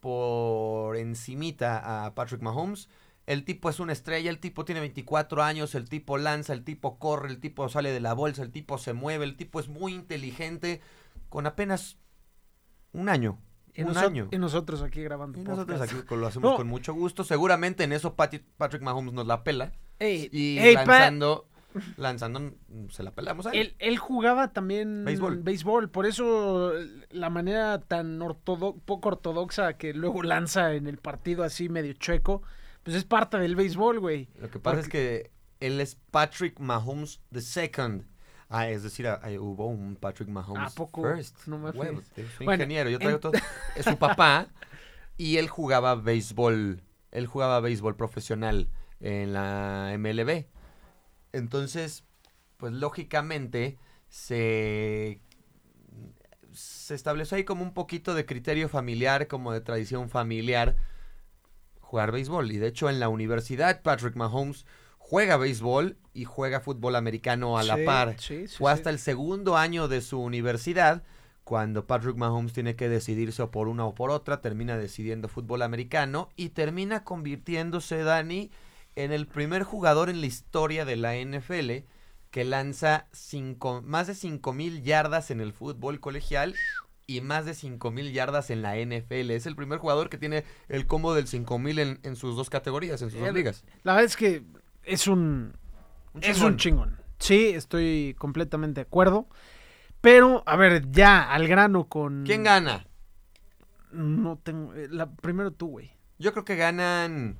[0.00, 2.88] por encimita a Patrick Mahomes.
[3.24, 6.98] El tipo es una estrella, el tipo tiene 24 años, el tipo lanza, el tipo
[6.98, 9.94] corre, el tipo sale de la bolsa, el tipo se mueve, el tipo es muy
[9.94, 10.80] inteligente
[11.28, 11.98] con apenas
[12.92, 13.38] un año.
[13.74, 14.28] Y, un año.
[14.30, 15.38] y nosotros aquí grabando.
[15.40, 16.56] Y nosotros aquí lo hacemos No.
[16.56, 17.24] con mucho gusto.
[17.24, 19.72] Seguramente en eso Patrick Mahomes nos la pela.
[19.98, 21.46] Ey, Y ey, lanzando,
[21.96, 22.52] lanzando,
[22.90, 23.58] se la pelamos a él.
[23.58, 25.38] Él, él jugaba también Béisbol.
[25.42, 26.72] béisbol, por eso
[27.10, 32.42] la manera tan ortodo- poco ortodoxa que luego lanza en el partido así medio chueco,
[32.82, 34.28] pues es parte del béisbol, güey.
[34.40, 35.30] Lo que pasa es que
[35.60, 38.04] él es Patrick Mahomes the second.
[38.54, 41.02] Ah, es decir, ah, hubo un Patrick Mahomes ¿A poco?
[41.02, 41.46] first.
[41.46, 42.02] No me Huevo,
[42.44, 43.32] Bueno, ingeniero, yo traigo en- todo.
[43.74, 44.48] Es su papá
[45.16, 46.82] y él jugaba béisbol.
[47.10, 48.68] Él jugaba béisbol profesional
[49.00, 50.46] en la MLB.
[51.32, 52.04] Entonces,
[52.58, 55.20] pues lógicamente se
[56.52, 60.76] se estableció ahí como un poquito de criterio familiar, como de tradición familiar,
[61.80, 62.52] jugar béisbol.
[62.52, 64.66] Y de hecho en la universidad Patrick Mahomes
[65.12, 68.16] juega béisbol y juega fútbol americano a la par.
[68.18, 71.02] sí, sí, Fue hasta el segundo año de su universidad
[71.44, 75.60] cuando Patrick Mahomes tiene que decidirse o por una o por otra, termina decidiendo fútbol
[75.60, 78.50] americano y termina convirtiéndose, Dani,
[78.96, 81.84] en el primer jugador en la historia de la NFL
[82.30, 86.54] que lanza cinco, más de 5 mil yardas en el fútbol colegial
[87.06, 89.30] y más de 5 mil yardas en la NFL.
[89.32, 92.48] Es el primer jugador que tiene el combo del 5 mil en, en sus dos
[92.48, 93.64] categorías, en sus dos El- ligas.
[93.82, 94.42] La verdad es que
[94.84, 95.56] es un,
[96.14, 96.98] Un es un chingón.
[97.18, 99.28] Sí, estoy completamente de acuerdo.
[100.00, 102.24] Pero, a ver, ya, al grano con...
[102.24, 102.86] ¿Quién gana?
[103.92, 104.74] No tengo...
[104.74, 105.92] eh, La, primero tú, güey.
[106.18, 107.38] Yo creo que ganan.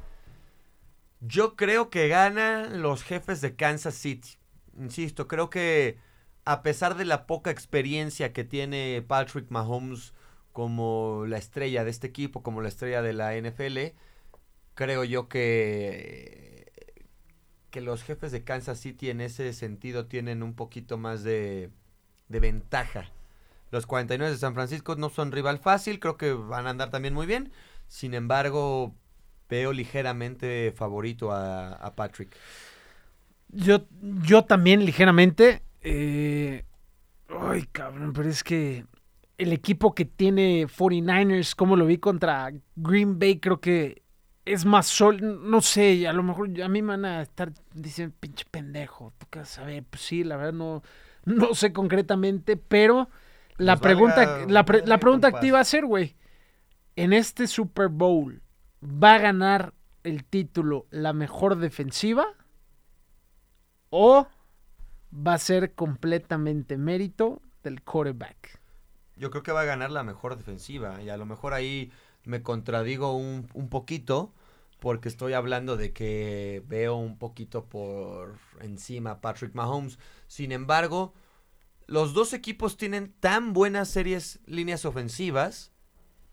[1.20, 4.36] Yo creo que ganan los jefes de Kansas City.
[4.78, 5.98] Insisto, creo que
[6.44, 10.14] a pesar de la poca experiencia que tiene Patrick Mahomes
[10.52, 13.96] como la estrella de este equipo, como la estrella de la NFL,
[14.74, 16.51] creo yo que
[17.72, 21.70] que los jefes de Kansas City en ese sentido tienen un poquito más de,
[22.28, 23.10] de ventaja.
[23.72, 27.14] Los 49 de San Francisco no son rival fácil, creo que van a andar también
[27.14, 27.50] muy bien.
[27.88, 28.94] Sin embargo,
[29.48, 32.36] veo ligeramente favorito a, Patrick.
[33.48, 35.62] Yo, yo también ligeramente.
[35.80, 36.64] eh,
[37.28, 38.84] Ay, cabrón, pero es que
[39.38, 44.01] el equipo que tiene 49ers, como lo vi contra Green Bay, creo que
[44.44, 45.18] es más sol.
[45.50, 49.12] No sé, a lo mejor a mí me van a estar diciendo, pinche pendejo.
[49.18, 50.82] Tú qué vas a ver, pues sí, la verdad no,
[51.24, 53.08] no sé concretamente, pero
[53.58, 56.16] la Nos pregunta, valga la, pre- la pregunta activa va a ser, güey,
[56.96, 58.42] en este Super Bowl,
[58.82, 59.74] ¿va a ganar
[60.04, 62.26] el título la mejor defensiva?
[63.90, 64.26] ¿O
[65.26, 68.60] va a ser completamente mérito del quarterback?
[69.16, 71.00] Yo creo que va a ganar la mejor defensiva.
[71.02, 71.92] Y a lo mejor ahí
[72.24, 74.32] me contradigo un, un poquito.
[74.78, 79.96] Porque estoy hablando de que veo un poquito por encima Patrick Mahomes.
[80.26, 81.12] Sin embargo,
[81.86, 85.70] los dos equipos tienen tan buenas series, líneas ofensivas.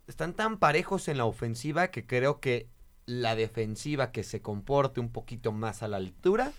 [0.08, 2.68] Están tan parejos en la ofensiva que creo que
[3.06, 6.54] la defensiva que se comporte un poquito más a la altura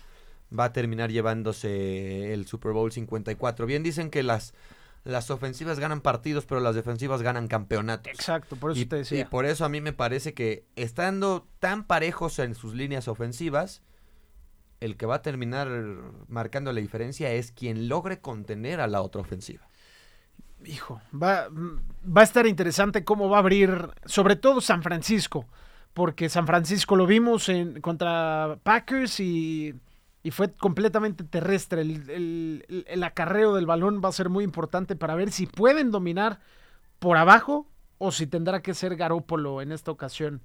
[0.57, 3.65] va a terminar llevándose el Super Bowl 54.
[3.65, 4.53] Bien dicen que las,
[5.03, 8.11] las ofensivas ganan partidos, pero las defensivas ganan campeonatos.
[8.11, 9.21] Exacto, por eso Y, te decía.
[9.21, 13.81] y por eso a mí me parece que estando tan parejos en sus líneas ofensivas,
[14.79, 15.67] el que va a terminar
[16.27, 19.67] marcando la diferencia es quien logre contener a la otra ofensiva.
[20.65, 25.47] Hijo, va, va a estar interesante cómo va a abrir, sobre todo San Francisco,
[25.93, 29.73] porque San Francisco lo vimos en, contra Packers y,
[30.23, 31.81] y fue completamente terrestre.
[31.81, 35.91] El, el- el- acarreo del balón va a ser muy importante para ver si pueden
[35.91, 36.39] dominar
[36.99, 40.41] por abajo o si tendrá que ser Garópolo en esta ocasión,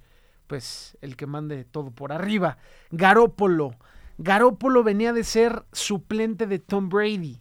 [0.47, 2.57] pues el que mande todo por arriba.
[2.91, 3.75] Garópolo.
[4.17, 7.39] Garópolo venía de ser suplente de Tom Brady.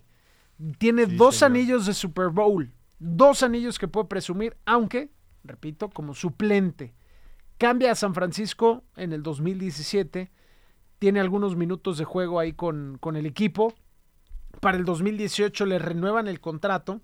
[0.78, 1.50] Tiene Sí, dos señor.
[1.52, 2.72] anillos de Super Bowl.
[2.98, 5.10] Dos anillos que puede presumir, aunque,
[5.44, 6.94] repito, como suplente.
[7.58, 10.30] Cambia a San Francisco en el 2017.
[10.98, 13.74] Tiene algunos minutos de juego ahí con, con el equipo.
[14.60, 17.00] Para el 2018 le renuevan el contrato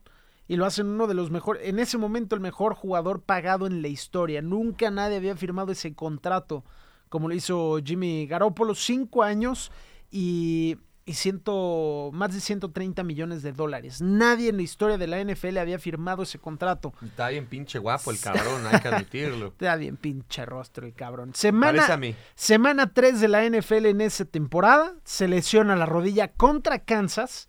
[0.48, 3.82] y lo hacen uno de los mejores, en ese momento el mejor jugador pagado en
[3.82, 4.42] la historia.
[4.42, 6.64] Nunca nadie había firmado ese contrato
[7.12, 9.70] como lo hizo Jimmy Garoppolo, cinco años
[10.10, 14.00] y y ciento, más de 130 millones de dólares.
[14.00, 16.92] Nadie en la historia de la NFL había firmado ese contrato.
[17.02, 19.48] Está bien pinche guapo el cabrón, hay que admitirlo.
[19.48, 21.34] Está bien pinche rostro el cabrón.
[21.34, 22.14] Semana, a mí.
[22.34, 27.48] semana 3 de la NFL en esa temporada, se lesiona la rodilla contra Kansas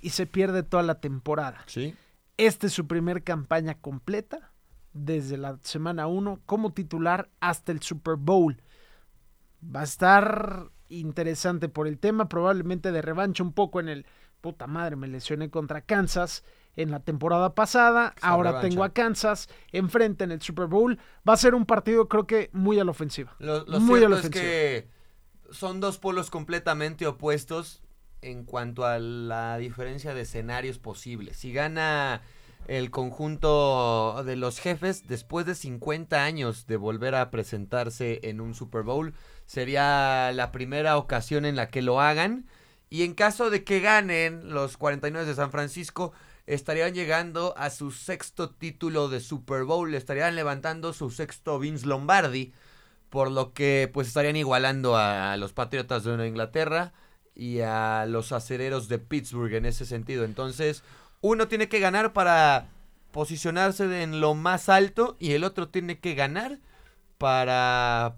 [0.00, 1.64] y se pierde toda la temporada.
[1.66, 1.96] Sí.
[2.36, 4.52] Esta es su primer campaña completa
[4.92, 8.62] desde la semana 1 como titular hasta el Super Bowl.
[9.64, 14.06] Va a estar interesante por el tema, probablemente de revancha un poco en el
[14.40, 18.68] puta madre, me lesioné contra Kansas en la temporada pasada, ahora revancha.
[18.68, 20.98] tengo a Kansas enfrente en el Super Bowl.
[21.28, 23.34] Va a ser un partido creo que muy a la ofensiva.
[23.38, 24.88] Lo, lo Muy a la es que
[25.50, 27.82] son dos polos completamente opuestos
[28.20, 31.36] en cuanto a la diferencia de escenarios posibles.
[31.36, 32.22] Si gana
[32.68, 38.54] el conjunto de los jefes, después de 50 años de volver a presentarse en un
[38.54, 39.14] Super Bowl,
[39.52, 42.46] sería la primera ocasión en la que lo hagan.
[42.88, 46.14] Y en caso de que ganen los 49 de San Francisco,
[46.46, 52.54] estarían llegando a su sexto título de Super Bowl, estarían levantando su sexto Vince Lombardi,
[53.10, 56.94] por lo que pues estarían igualando a los Patriotas de Inglaterra
[57.34, 60.24] y a los acereros de Pittsburgh en ese sentido.
[60.24, 60.82] Entonces,
[61.20, 62.68] uno tiene que ganar para
[63.10, 66.58] posicionarse en lo más alto y el otro tiene que ganar
[67.18, 68.16] para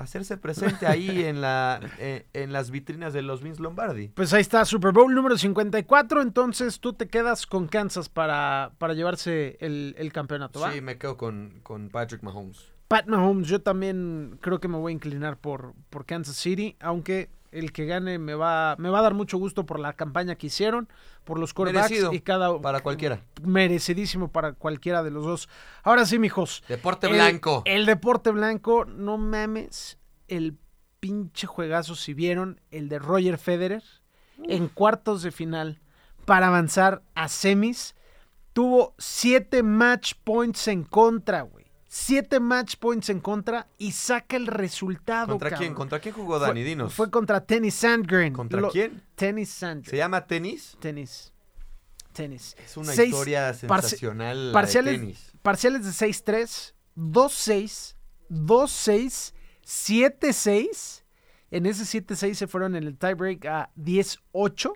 [0.00, 4.08] hacerse presente ahí en, la, eh, en las vitrinas de los Vince Lombardi.
[4.08, 8.94] Pues ahí está, Super Bowl número 54, entonces tú te quedas con Kansas para, para
[8.94, 10.72] llevarse el, el campeonato, ¿va?
[10.72, 12.70] Sí, me quedo con, con Patrick Mahomes.
[12.88, 17.30] Pat Mahomes, yo también creo que me voy a inclinar por, por Kansas City, aunque
[17.52, 20.46] el que gane me va, me va a dar mucho gusto por la campaña que
[20.48, 20.88] hicieron,
[21.24, 23.22] por los quarterbacks Merecido y cada para cualquiera.
[23.42, 25.48] merecidísimo para cualquiera de los dos.
[25.82, 26.62] Ahora sí, mijos.
[26.68, 27.62] Deporte el- blanco.
[27.66, 30.56] El deporte blanco, no mames, el
[31.00, 33.82] pinche juegazo si vieron el de Roger Federer
[34.44, 35.80] en cuartos de final
[36.24, 37.94] para avanzar a semis.
[38.52, 41.59] Tuvo siete match points en contra, güey.
[41.92, 45.26] Siete match points en contra y saca el resultado.
[45.26, 45.58] ¿Contra quién?
[45.58, 45.74] cabrón.
[45.74, 46.60] ¿Contra quién jugó Dani?
[46.60, 46.94] Fue- Dinos.
[46.94, 48.32] Fue contra Tennis Sandgren.
[48.32, 49.02] ¿Contra Lo- quién?
[49.16, 49.90] Tennis Sandgren.
[49.90, 50.76] ¿Se llama tenis?
[50.78, 51.32] Tenis.
[52.12, 52.54] Tenis.
[52.64, 55.32] Es una Seis- historia parci- sensacional la de parciales, tenis.
[55.42, 57.96] parciales de 6-3, 2-6,
[58.28, 61.04] 2-6, 7-6.
[61.50, 64.72] En ese 7-6 se fueron en el tiebreak a 10-8.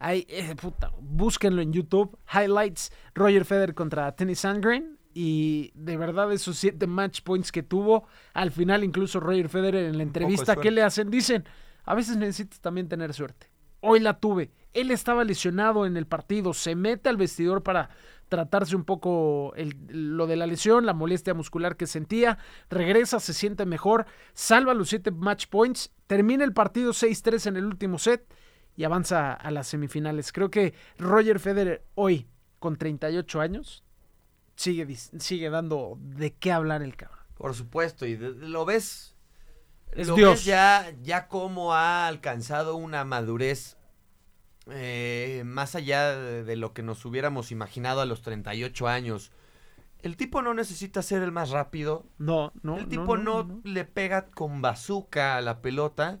[0.00, 2.18] Ahí, eh, puta, búsquenlo en YouTube.
[2.32, 4.98] Highlights, Roger Federer contra Tennis Sandgren.
[5.12, 9.96] Y de verdad esos siete match points que tuvo, al final incluso Roger Federer en
[9.96, 11.44] la entrevista que le hacen, dicen,
[11.84, 13.50] a veces necesitas también tener suerte.
[13.80, 14.52] Hoy la tuve.
[14.72, 17.90] Él estaba lesionado en el partido, se mete al vestidor para
[18.28, 19.74] tratarse un poco el-
[20.16, 24.90] lo de la lesión, la molestia muscular que sentía, regresa, se siente mejor, salva los
[24.90, 28.32] siete match points, termina el partido 6-3 en el último set
[28.76, 30.30] y avanza a las semifinales.
[30.30, 32.28] Creo que Roger Federer hoy,
[32.60, 33.82] con 38 años,
[34.60, 37.18] sigue, sigue dando de qué hablar el cabrón.
[37.36, 39.16] Por supuesto, y de- de- lo ves.
[39.92, 40.30] Es lo Dios.
[40.32, 43.76] ves ya, ya cómo ha alcanzado una madurez
[44.66, 49.32] eh, más allá de, de lo que nos hubiéramos imaginado a los 38 años.
[50.02, 52.06] El tipo no necesita ser el más rápido.
[52.18, 52.78] No, no.
[52.78, 56.20] el tipo no, le pega con bazooka a la pelota,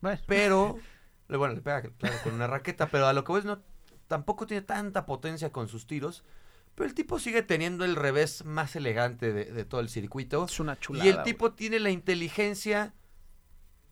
[0.00, 0.76] Bueno, pero.
[1.28, 3.60] bueno, le pega claro, con una raqueta, pero a lo que ves, no,
[4.08, 6.24] tampoco tiene tanta potencia con sus tiros.
[6.74, 10.44] Pero el tipo sigue teniendo el revés más elegante de, de todo el circuito.
[10.44, 11.04] es una chulada.
[11.04, 11.24] Y el güey.
[11.24, 12.94] tipo tiene la inteligencia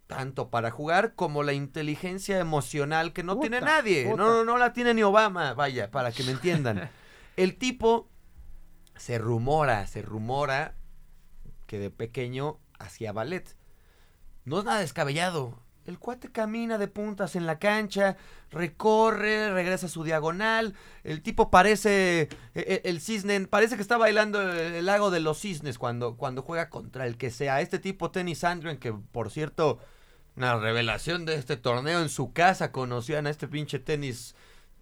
[0.06, 4.04] tanto para jugar como la inteligencia emocional que no Puta, tiene nadie.
[4.10, 4.16] puta.
[4.16, 6.90] No, no, no la tiene ni Obama, vaya, para que me entiendan.
[7.36, 8.10] el tipo
[8.96, 10.74] se rumora, se rumora
[11.66, 13.56] que de pequeño hacía ballet.
[14.44, 15.62] No es nada descabellado.
[15.86, 18.16] El cuate camina de puntas en la cancha,
[18.50, 20.74] recorre, regresa a su diagonal.
[21.04, 25.40] El tipo parece, e- e- el cisne, parece que está bailando el, lago de los
[25.40, 27.60] cisnes cuando, cuando juega contra el que sea.
[27.60, 29.78] Este tipo, Tennis Sandgren, que por cierto,
[30.36, 34.36] una revelación de este torneo en su casa, conocían a este pinche Tennis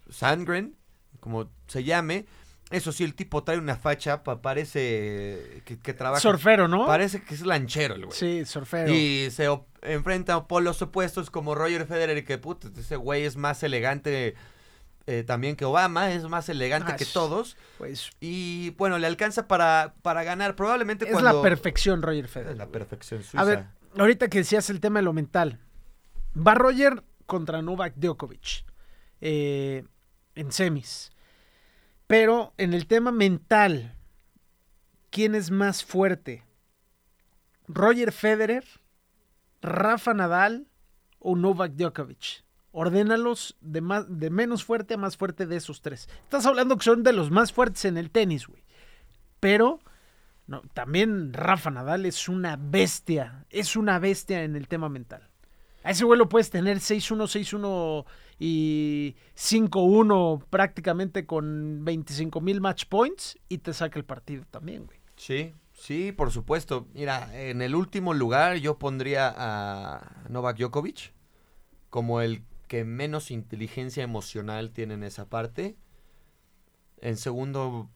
[0.09, 0.75] Sandgren,
[1.19, 2.25] como se llame.
[2.71, 6.21] Eso sí, el tipo trae una facha, pa- parece que, que trabaja.
[6.21, 6.85] Surfero, ¿no?
[6.85, 8.15] Parece que es lanchero el güey.
[8.17, 8.93] Sí, surfero.
[8.93, 12.39] Y se op- enfrenta a polos opuestos como Roger Federer, que
[12.77, 14.35] ese güey es más elegante
[15.07, 17.57] eh, también que Obama, es más elegante Ah, que es- todos.
[17.79, 20.55] Pues Y bueno, le alcanza para, para ganar.
[20.55, 21.33] Probablemente es cuando.
[21.33, 22.57] la perfección, Roger Es Federer.
[22.57, 23.41] la perfección suiza.
[23.41, 23.65] A ver,
[23.97, 25.59] ahorita que decías el tema de lo mental.
[26.37, 28.63] Va Roger contra Novak Djokovic
[29.21, 29.83] eh,
[30.35, 31.11] en semis.
[32.09, 33.93] Pero en el tema mental,
[35.11, 36.43] ¿quién es más fuerte?
[37.67, 38.65] ¿Roger Federer,
[39.61, 40.65] Rafa Nadal
[41.19, 42.43] o Novak Djokovic.
[42.71, 46.09] Ordénalos de, más, de menos fuerte a más fuerte de esos tres.
[46.23, 48.63] Estás hablando que son de los más fuertes en el tenis, güey.
[49.39, 49.79] Pero
[50.73, 53.45] también Rafa Nadal es una bestia.
[53.51, 55.29] Es una bestia en el tema mental.
[55.83, 58.05] A ese güey lo puedes tener 6-1, 6-1
[58.39, 64.97] y 5-1 prácticamente con 25 mil match points y te saca el partido también, güey.
[65.17, 66.87] Sí, sí, por supuesto.
[66.93, 71.13] Mira, en el último lugar yo pondría a Novak Djokovic
[71.89, 75.75] como el que menos inteligencia emocional tiene en esa parte.
[77.01, 77.89] En segundo,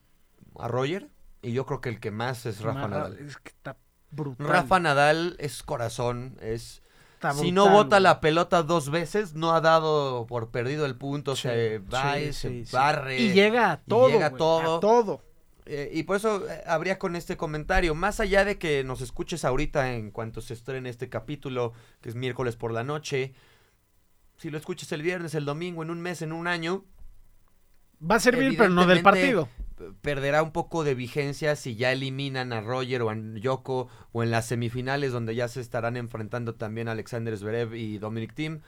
[0.60, 1.10] a Roger.
[1.42, 3.18] Y yo creo que el que más es Rafa Nadal.
[3.20, 3.78] Es que está
[4.12, 4.48] brutal.
[4.48, 6.83] Rafa Nadal es corazón, es...
[7.30, 11.36] Está si no bota la pelota dos veces, no ha dado por perdido el punto,
[11.36, 13.20] Sí, se va, sí, y sí, barre.
[13.20, 14.10] Y llega a y todo.
[14.10, 14.78] llega todo.
[14.78, 15.22] A todo.
[15.66, 19.46] Eh, y por eso eh, habría con este comentario, más allá de que nos escuches
[19.46, 23.34] ahorita en cuanto se estrene este capítulo, que es miércoles por la noche,
[24.36, 26.84] si lo escuches el viernes, el domingo, en un mes, en un año,
[28.10, 29.48] Va a servir, pero no del partido.
[30.02, 34.32] Perderá un poco de vigencia si ya eliminan a Roger o a Yoko o en
[34.32, 38.62] las semifinales donde ya se estarán enfrentando también Alexander Zverev y Dominic Thiem.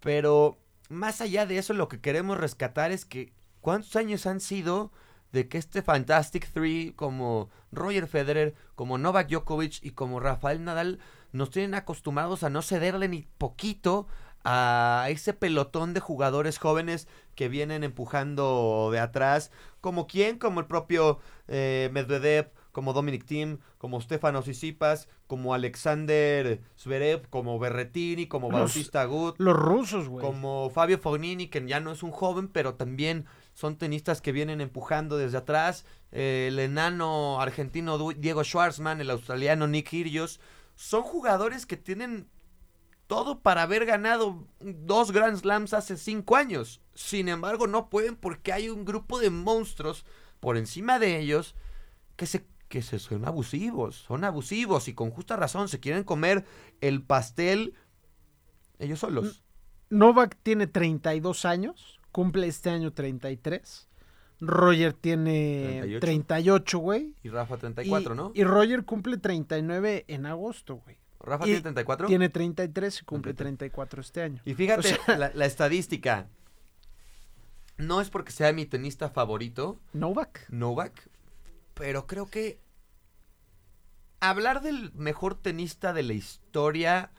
[0.00, 4.92] Pero más allá de eso, lo que queremos rescatar es que cuántos años han sido
[5.32, 10.98] de que este Fantastic Three como Roger Federer, como Novak Djokovic y como Rafael Nadal
[11.32, 14.06] nos tienen acostumbrados a no cederle ni poquito
[14.44, 19.50] a ese pelotón de jugadores jóvenes que vienen empujando de atrás,
[19.80, 26.60] como quién, como el propio eh, Medvedev, como Dominic Thiem, como Stefano Tsitsipas, como Alexander
[26.78, 30.24] Zverev, como Berretini, como Los- Bautista Agut, Los rusos, güey.
[30.24, 34.60] como Fabio Fognini, que ya no es un joven, pero también son tenistas que vienen
[34.60, 35.84] empujando desde atrás.
[36.14, 40.40] eh, el enano argentino Diego Schwartzman, el australiano Nick Kyrgios.
[40.74, 42.28] Son jugadores que tienen
[43.12, 46.80] todo para haber ganado dos Grand Slams hace cinco años.
[46.94, 50.06] Sin embargo, no pueden porque hay un grupo de monstruos
[50.40, 51.54] por encima de ellos
[52.16, 56.46] que se que se son abusivos, son abusivos y con justa razón se quieren comer
[56.80, 57.74] el pastel
[58.78, 59.42] ellos solos.
[59.90, 63.90] Novak tiene 32 años, cumple este año 33.
[64.40, 66.00] Roger tiene 38.
[66.00, 67.14] 38, güey.
[67.22, 68.32] Y Rafa 34, y, ¿no?
[68.34, 71.01] Y Roger cumple 39 en agosto, güey.
[71.22, 72.06] Rafa y tiene 34.
[72.08, 73.72] Tiene 33 y cumple 33.
[73.72, 74.42] 34 este año.
[74.44, 76.28] Y fíjate, O sea- la, la estadística.
[77.78, 80.46] No es porque sea mi tenista favorito, Novak.
[80.50, 81.08] Novak,
[81.74, 82.60] pero creo que
[84.20, 87.10] hablar del mejor tenista de la historia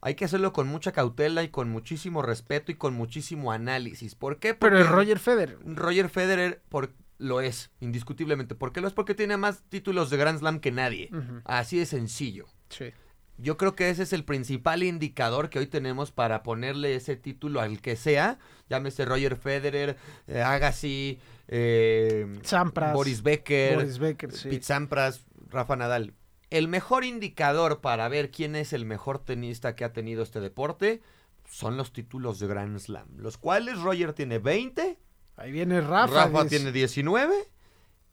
[0.00, 4.14] hay que hacerlo con mucha cautela y con muchísimo respeto y con muchísimo análisis.
[4.14, 4.54] ¿Por qué?
[4.54, 5.58] Pero es Roger Federer.
[5.64, 8.54] Roger Federer por, lo es, indiscutiblemente.
[8.54, 8.94] ¿Por qué lo es?
[8.94, 11.10] Porque tiene más títulos de Grand Slam que nadie.
[11.44, 12.46] Así de sencillo.
[12.68, 12.92] Sí.
[13.38, 17.60] Yo creo que ese es el principal indicador que hoy tenemos para ponerle ese título
[17.60, 18.38] al que sea.
[18.68, 19.96] Llámese Roger Federer,
[20.26, 22.92] eh, Agassi, eh, Sampras.
[22.92, 24.48] Boris Becker, Boris Becker, sí.
[24.48, 26.14] Pete Sampras, Rafa Nadal.
[26.50, 31.00] El mejor indicador para ver quién es el mejor tenista que ha tenido este deporte
[31.48, 34.98] son los títulos de Grand Slam, los cuales Roger tiene 20,
[35.38, 36.26] Ahí viene Rafa.
[36.26, 37.32] Rafa, tiene 19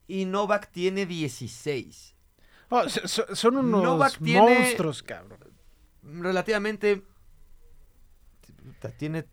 [0.08, 2.15] y Novak tiene 16.
[2.70, 5.40] Oh, so- so- son unos Novak tiene- monstruos, cabrón.
[6.04, 7.04] Relativamente
[8.98, 9.26] tiene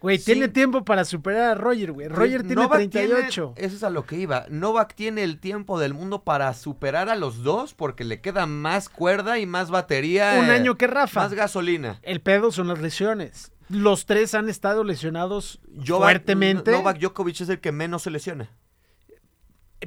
[0.00, 0.32] Güey, Sí.
[0.32, 2.08] tiene tiempo para superar a Roger, güey.
[2.08, 3.52] Roger tiene Novak 38.
[3.54, 4.46] tiene- eso es a lo que iba.
[4.48, 8.88] Novak tiene el tiempo del mundo para superar a los dos porque le queda más
[8.88, 10.38] cuerda y más batería.
[10.40, 11.20] Un eh, año que Rafa.
[11.20, 11.98] Más gasolina.
[12.02, 13.52] El pedo son las lesiones.
[13.68, 16.72] Los tres han estado lesionados fuertemente.
[16.72, 18.50] Novak Djokovic es el que menos se lesiona.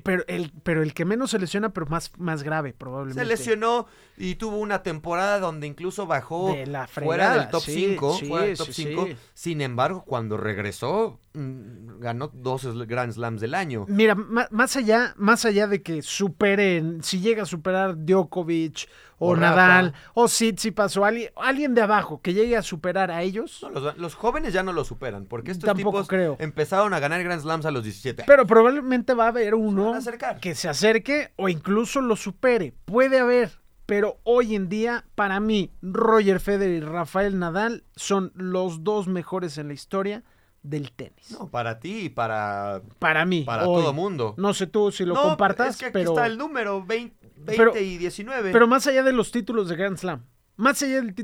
[0.01, 3.21] Pero el, pero el que menos se lesiona, pero más, más grave, probablemente.
[3.21, 3.85] Se lesionó
[4.17, 8.17] y tuvo una temporada donde incluso bajó De la fuera del top sí, 5.
[8.19, 9.05] sí, fuera del top sí, 5.
[9.05, 9.15] sí.
[9.35, 13.85] Sin embargo, cuando regresó, mm, ganó dos Grand Slams del año.
[13.87, 18.87] Mira, ma- más allá, más allá de que superen, si llega a superar Djokovic
[19.23, 19.55] o, O Rafa.
[19.55, 23.69] Nadal o Tsitsipas o alguien, alguien de abajo que llegue a superar a ellos, No,
[23.69, 26.35] los, los jóvenes ya no lo superan porque estos Tampoco tipos creo.
[26.39, 28.27] empezaron a ganar Grand Slams a los 17 años.
[28.27, 29.93] pero probablemente va a haber uno
[30.41, 32.73] que se acerque o incluso lo supere.
[32.85, 38.83] Puede haber, pero hoy en día, para mí, Roger Federer y Rafael Nadal son los
[38.83, 40.23] dos mejores en la historia
[40.61, 41.31] del tenis.
[41.37, 43.81] No, para ti y para, Para mí, para hoy.
[43.81, 44.33] todo mundo.
[44.37, 46.11] No sé tú si lo No, compartas, es que aquí pero...
[46.11, 48.51] está el número 20, 20 Pero- y 19.
[48.51, 50.25] Pero más allá de los títulos de Grand Slam,
[50.55, 51.15] más allá del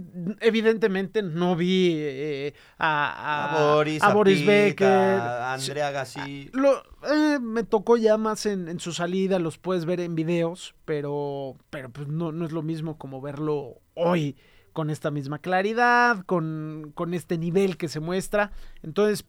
[0.42, 4.88] evidentemente no vi eh, a, a, a- Boris, a Boris Pete, Becker.
[4.88, 6.50] a Andrea Agassi.
[6.54, 10.74] Lo, eh, me tocó ya más en, en su salida, los puedes ver en videos,
[10.86, 14.36] pero, pero pues no, no es lo mismo como verlo hoy
[14.74, 18.52] con esta misma claridad, con, con este nivel que se muestra.
[18.82, 19.26] Entonces,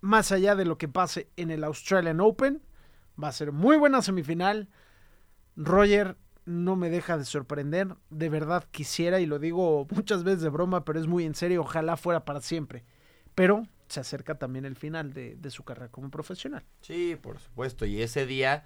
[0.00, 2.62] más allá de lo que pase en el Australian Open,
[3.22, 4.68] va a ser muy buena semifinal.
[5.56, 7.96] Roger no me deja de sorprender.
[8.10, 11.62] De verdad quisiera, y lo digo muchas veces de broma, pero es muy en serio,
[11.62, 12.84] ojalá fuera para siempre.
[13.34, 16.64] Pero se acerca también el final de, de su carrera como profesional.
[16.80, 17.84] Sí, por supuesto.
[17.84, 18.64] Y ese día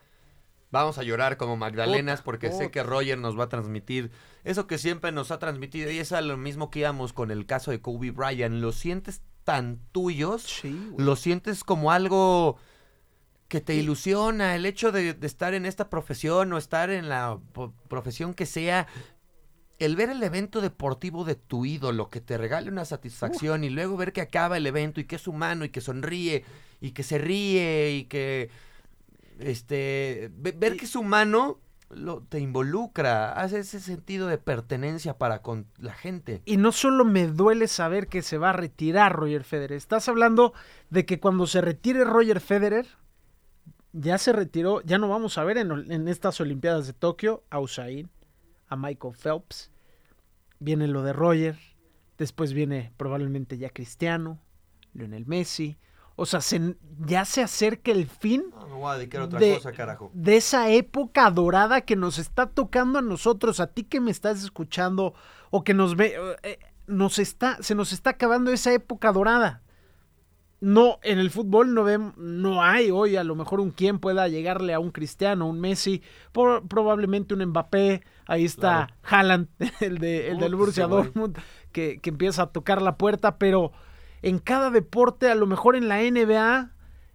[0.71, 4.11] vamos a llorar como Magdalenas porque sé que Roger nos va a transmitir
[4.45, 5.91] eso que siempre nos ha transmitido.
[5.91, 8.61] Y es a lo mismo que íbamos con el caso de Kobe Bryant.
[8.61, 12.57] Lo sientes tan tuyos, Sí, lo sientes como algo
[13.51, 14.55] que te ilusiona.
[14.57, 17.39] El hecho de, de estar en esta profesión o estar en la
[17.89, 18.87] profesión que sea.
[19.79, 23.97] El ver el evento deportivo de tu ídolo, que te regale una satisfacción y luego
[23.97, 26.45] ver que acaba el evento y que es humano y que sonríe
[26.83, 28.51] y que se ríe y que
[29.39, 35.41] este ve- ver que es humano lo, te involucra, hace ese sentido de pertenencia para
[35.43, 36.41] con la gente.
[36.45, 39.79] Y no solo me duele saber que se va a retirar Roger Federer.
[39.79, 40.53] Estás hablando
[40.91, 42.87] de que cuando se retire Roger Federer,
[43.93, 48.09] ya se retiró, ya no vamos a ver en, estas Olimpiadas de Tokio a Usain,
[48.69, 49.71] a Michael Phelps.
[50.59, 51.59] Viene lo de Roger,
[52.19, 54.39] después viene probablemente ya Cristiano,
[54.93, 55.79] Lionel Messi.
[56.17, 59.39] O sea, se- ya se acerca el fin No, me voy a dedicar a otra
[59.41, 60.11] De- cosa, carajo.
[60.13, 64.45] de esa época dorada que nos está tocando a nosotros, a ti que me estás
[64.45, 65.15] escuchando
[65.51, 69.63] o que nos ve, eh, nos está, se nos está acabando esa época dorada.
[70.61, 74.29] No, en el fútbol no vemos, no hay hoy a lo mejor un quien pueda
[74.29, 76.03] llegarle a un Cristiano, un Messi,
[76.33, 79.49] por- probablemente un Mbappé, ahí está Haaland,
[79.81, 80.87] el, de, el del Borussia.
[80.87, 81.39] Dortmund,
[81.73, 83.73] que, que empieza a tocar la puerta, pero
[84.21, 86.73] en cada deporte, a lo mejor en la NBA,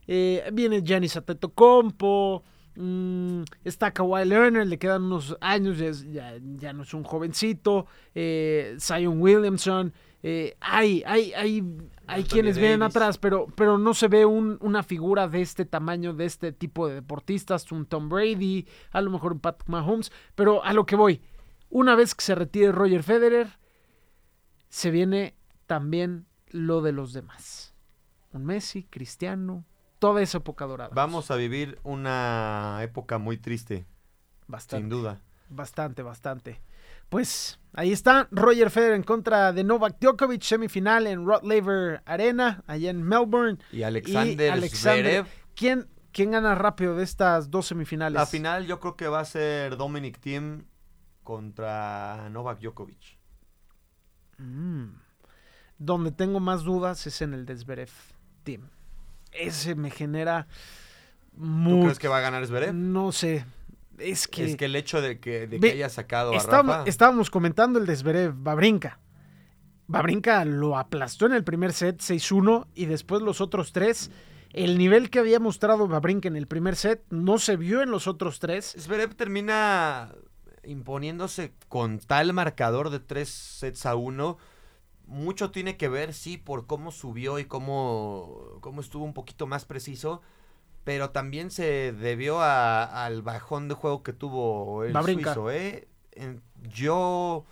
[0.07, 2.43] eh, viene Giannis Antetokounmpo,
[2.75, 7.03] mm, está Kawhi Leonard, le quedan unos años, ya, es- ya- ya no es un
[7.03, 7.85] jovencito,
[8.15, 9.93] eh, Zion Williamson,
[10.23, 11.63] eh, hay, hay, hay,
[12.07, 12.95] hay quienes vienen Davis.
[12.95, 16.87] atrás, pero, pero no se ve un- una figura de este tamaño, de este tipo
[16.87, 20.95] de deportistas, un Tom Brady, a lo mejor un Patrick Mahomes, pero a lo que
[20.95, 21.21] voy,
[21.69, 23.57] una vez que se retire Roger Federer,
[24.69, 25.35] se viene
[25.67, 27.73] también lo de los demás.
[28.33, 29.65] Un Messi, Cristiano,
[29.99, 30.91] toda esa época dorada.
[30.93, 33.85] Vamos a vivir una época muy triste,
[34.47, 35.21] bastante, sin duda.
[35.49, 36.61] bastante, bastante.
[37.09, 42.63] Pues ahí está Roger Federer en contra de Novak Djokovic, semifinal en Rod Laver Arena,
[42.67, 43.57] allá en Melbourne.
[43.71, 45.27] Y Alexander, y Alexander Zverev.
[45.55, 48.13] ¿Quién, ¿Quién gana rápido de estas dos semifinales?
[48.13, 50.65] La final yo creo que va a ser Dominic Thiem
[51.23, 53.17] contra Novak Djokovic.
[54.37, 54.85] Mm.
[55.77, 57.91] Donde tengo más dudas es en el de Zverev
[58.43, 58.69] Team.
[59.31, 60.47] Ese me genera
[61.35, 61.83] ¿Tú muy...
[61.83, 62.73] crees que va a ganar Zverev?
[62.73, 63.45] No sé.
[63.99, 64.45] Es que...
[64.45, 66.89] Es que el hecho de que, de que haya sacado a Estábamos, Rafa...
[66.89, 68.99] estábamos comentando el de Zverev, Babrinka.
[69.87, 74.11] Babrinka lo aplastó en el primer set 6-1 y después los otros tres.
[74.51, 78.07] El nivel que había mostrado Babrinka en el primer set no se vio en los
[78.07, 78.75] otros tres.
[78.79, 80.15] Zverev termina
[80.63, 84.37] imponiéndose con tal marcador de tres sets a uno.
[85.05, 89.65] Mucho tiene que ver, sí, por cómo subió y cómo, cómo estuvo un poquito más
[89.65, 90.21] preciso.
[90.85, 95.87] Pero también se debió a- al bajón de juego que tuvo el suizo, ¿eh?
[96.13, 97.43] En- yo,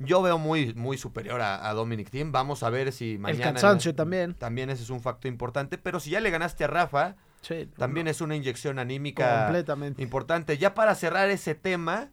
[0.00, 2.32] yo veo muy, muy superior a, a Dominic Thiem.
[2.32, 3.44] Vamos a ver si mañana...
[3.44, 4.34] el cansancio también.
[4.34, 5.78] También ese es un factor importante.
[5.78, 10.02] Pero si ya le ganaste a Rafa, Sí, también es una inyección anímica completamente.
[10.02, 10.58] importante.
[10.58, 12.10] Ya para cerrar ese tema,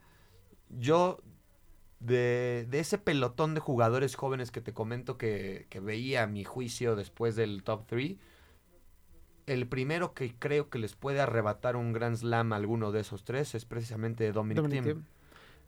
[0.70, 1.20] yo
[1.99, 6.43] de, de ese pelotón de jugadores jóvenes que te comento que, que veía a mi
[6.43, 8.18] juicio después del top 3,
[9.48, 13.24] el primero que creo que les puede arrebatar un Grand Slam a alguno de esos
[13.24, 14.95] tres es precisamente Dominic, Dominic Thiem.
[14.95, 15.18] Thiem.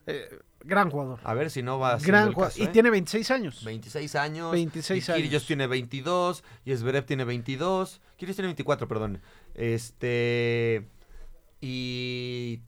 [0.07, 1.19] Eh, gran jugador.
[1.23, 2.67] A ver si no va a ser Gran caso, y ¿eh?
[2.67, 3.63] tiene 26 años.
[3.63, 4.51] 26 años.
[4.51, 5.45] 26 y años.
[5.45, 6.43] tiene 22.
[6.65, 8.01] Y Zverev tiene 22.
[8.17, 9.21] Kyrgios tiene 24, perdón.
[9.55, 10.87] Este.
[11.61, 12.61] Y.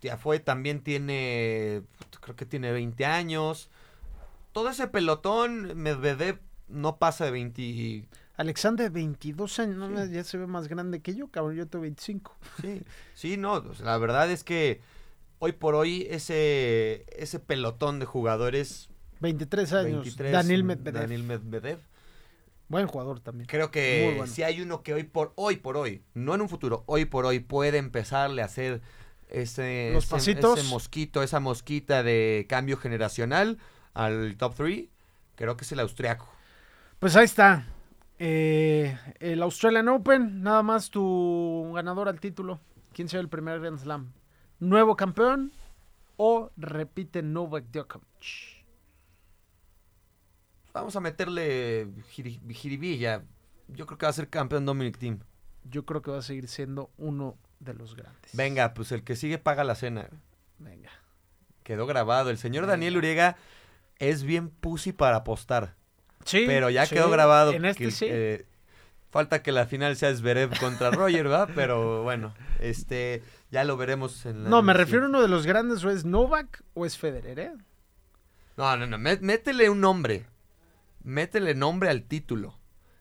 [0.00, 1.82] Tiafoe también tiene.
[2.20, 3.70] Creo que tiene 20 años.
[4.52, 8.08] Todo ese pelotón, Medvedev no pasa de 20.
[8.36, 9.76] Alexander, 22 años.
[9.76, 11.54] no ya se ve más grande que yo, cabrón.
[11.56, 12.36] Yo tengo 25.
[12.60, 12.82] Sí,
[13.14, 13.62] sí, no.
[13.82, 14.80] la verdad es que
[15.38, 18.88] hoy por hoy ese, ese pelotón de jugadores.
[19.20, 20.02] 23 años.
[20.02, 21.00] 23, Daniel Medvedev.
[21.02, 21.78] Daniel Medvedev
[22.68, 23.46] Buen jugador también.
[23.46, 24.26] Creo que bueno.
[24.26, 27.26] si hay uno que hoy por hoy por hoy, no en un futuro, hoy por
[27.26, 28.80] hoy puede empezarle a hacer
[29.28, 30.58] ese, Los ese- pasitos.
[30.58, 33.58] ese mosquito, esa mosquita de cambio generacional
[33.92, 34.86] al top 3,
[35.36, 36.28] creo que es el austriaco.
[36.98, 37.66] Pues ahí está.
[38.18, 42.60] Eh, el Australian Open, nada más tu ganador al título.
[42.92, 44.12] ¿Quién será el primer Grand Slam?
[44.60, 45.52] ¿Nuevo campeón
[46.16, 48.54] o repite Novak Djokovic?
[50.72, 51.86] vamos a meterle
[52.16, 53.22] jiri- jiribilla.
[53.68, 55.20] Yo creo que va a ser campeón Dominic Team.
[55.70, 58.34] Yo creo que va a seguir siendo uno de los grandes.
[58.34, 60.08] Venga, pues el que sigue paga la cena.
[60.58, 60.90] Venga.
[61.62, 62.28] Quedó grabado.
[62.30, 62.72] El señor Venga.
[62.72, 63.36] Daniel Uriega
[64.00, 65.76] es bien pussy para apostar.
[66.24, 66.44] Sí.
[66.46, 67.52] pero ya sí, quedó grabado.
[67.52, 68.06] En este que, sí.
[68.08, 68.46] eh,
[69.10, 71.48] falta que la final sea Zverev contra Roger, ¿verdad?
[71.54, 75.46] Pero bueno, este ya lo veremos en la no, me refiero a uno de los
[75.46, 77.52] grandes, o es Novak o es Federer, ¿eh?
[78.56, 80.26] No, no, no, mé- métele un nombre.
[81.02, 82.58] Métele nombre al título.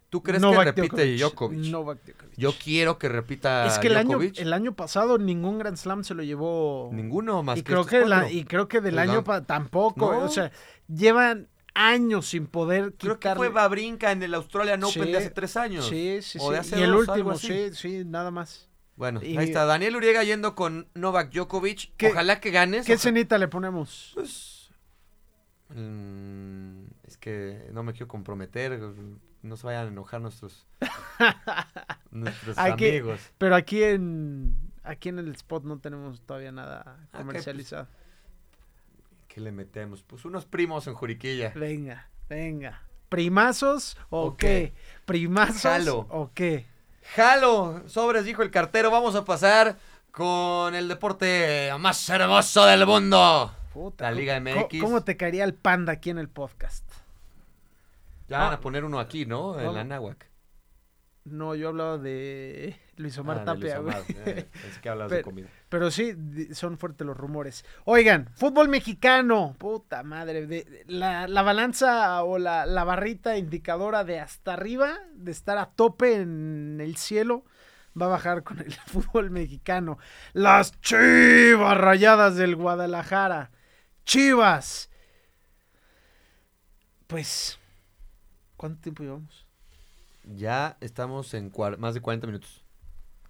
[0.09, 1.19] ¿Tú crees Novak que repite Djokovic.
[1.59, 1.71] Djokovic?
[1.71, 2.37] Novak Djokovic.
[2.37, 6.13] Yo quiero que repita es que el año, el año pasado ningún Grand Slam se
[6.13, 6.89] lo llevó.
[6.93, 9.23] Ninguno más y que creo que la- y creo que del Pues año no.
[9.23, 10.11] pa- tampoco.
[10.11, 10.19] No.
[10.25, 10.51] O sea,
[10.87, 15.29] llevan años sin poder Creo que fue Babrinka en el Australian Open Sí, de hace
[15.31, 15.87] tres años.
[15.87, 16.59] Sí, sí, O de sí.
[16.75, 18.69] hace Y el dos, último, sí, sí, nada más.
[18.95, 19.65] Bueno, Y- ahí está.
[19.65, 21.95] Daniel Uriega yendo con Novak Djokovic.
[21.97, 22.85] ¿Qué- Ojalá que ganes.
[22.85, 24.11] ¿Qué cenita le ponemos?
[24.13, 24.69] Pues.
[25.69, 28.79] mm, es que no me quiero comprometer.
[29.41, 30.67] No se vayan a enojar nuestros.
[32.11, 33.19] nuestros amigos.
[33.37, 37.87] Pero aquí en aquí en el spot no tenemos todavía nada pues, comercializado.
[39.33, 40.03] ¿Qué le metemos?
[40.03, 41.51] Pues unos primos en Juriquilla.
[41.55, 42.83] Venga, venga.
[43.09, 44.73] ¿Primazos o qué?
[45.05, 46.05] ¿Primazos Jalo.
[46.09, 46.67] o qué?
[47.15, 48.91] Jalo, sobres, dijo el cartero.
[48.91, 49.77] Vamos a pasar
[50.11, 53.51] con el deporte más hermoso del mundo.
[53.73, 54.81] Puta, La ¿cómo- Liga MX.
[54.81, 56.87] ¿Cómo te caería el panda aquí en el podcast?
[58.27, 58.55] Ya van Ah.
[58.55, 59.59] a poner uno aquí, ¿no?
[59.59, 60.29] En la náhuac.
[61.25, 63.95] No, yo hablaba de Luis Omar Ah, Tapia, güey.
[63.95, 64.47] Omar, eh,
[64.81, 65.47] que hablabas de comida.
[65.73, 66.13] Pero sí,
[66.53, 67.65] son fuertes los rumores.
[67.85, 69.55] Oigan, fútbol mexicano.
[69.57, 70.45] Puta madre.
[70.45, 75.71] de- la, la balanza o la, la barrita indicadora de hasta arriba, de estar a
[75.71, 77.43] tope en el cielo,
[77.99, 79.97] va a bajar con el fútbol mexicano.
[80.33, 83.49] Las chivas rayadas del Guadalajara.
[84.05, 84.91] Chivas.
[87.07, 87.57] Pues,
[88.57, 89.47] ¿cuánto tiempo llevamos?
[90.23, 92.62] Ya estamos en más de 40 minutos.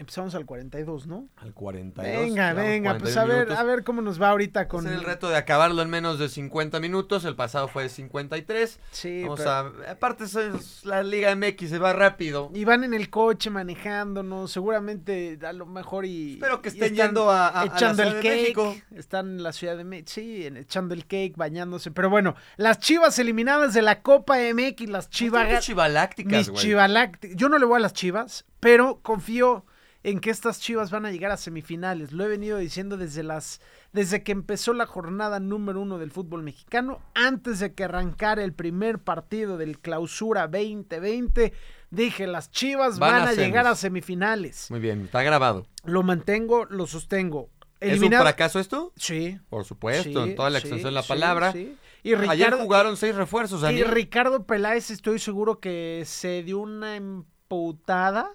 [0.04, 1.28] Empezamos al 42, ¿no?
[1.36, 2.20] Al 42.
[2.26, 3.58] Venga, venga, pues 41 a ver, minutos.
[3.58, 6.28] a ver cómo nos va ahorita con ser el reto de acabarlo en menos de
[6.28, 7.24] 50 minutos.
[7.24, 8.78] El pasado fue 53.
[8.90, 9.72] Sí, Vamos pero- a.
[9.92, 12.50] Aparte, es la Liga MX se va rápido.
[12.52, 16.34] Y van en el coche manejándonos, seguramente a lo mejor y...
[16.34, 18.76] Espero que estén están yendo a, a- a la echando Ciudad el de cake, México.
[18.94, 23.18] están en la Ciudad de México, sí, echando el cake, bañándose, pero bueno, las chivas
[23.18, 27.76] eliminadas de la Copa MX, las chivas, Chivas chivalácticas, mis chivalácticas, yo no le voy
[27.76, 29.64] a las chivas, pero confío
[30.04, 33.60] en que estas chivas van a llegar a semifinales, lo he venido diciendo desde las,
[33.92, 38.52] desde que empezó la jornada número uno del fútbol mexicano, antes de que arrancara el
[38.52, 41.54] primer partido del clausura 2020,
[41.90, 44.70] dije, las chivas Van van, a a, llegar a semifinales.
[44.70, 45.66] Muy bien, está grabado.
[45.84, 47.48] Lo mantengo, lo sostengo.
[47.80, 48.92] ¿Es un fracaso esto?
[48.96, 49.38] Sí.
[49.48, 51.52] Por supuesto, sí, en toda la sí, extensión de la palabra.
[51.52, 51.76] sí.
[52.02, 53.82] Y Ayer jugaron seis refuerzos, y.
[53.82, 58.30] Ricardo Peláez estoy seguro que se dio una emputada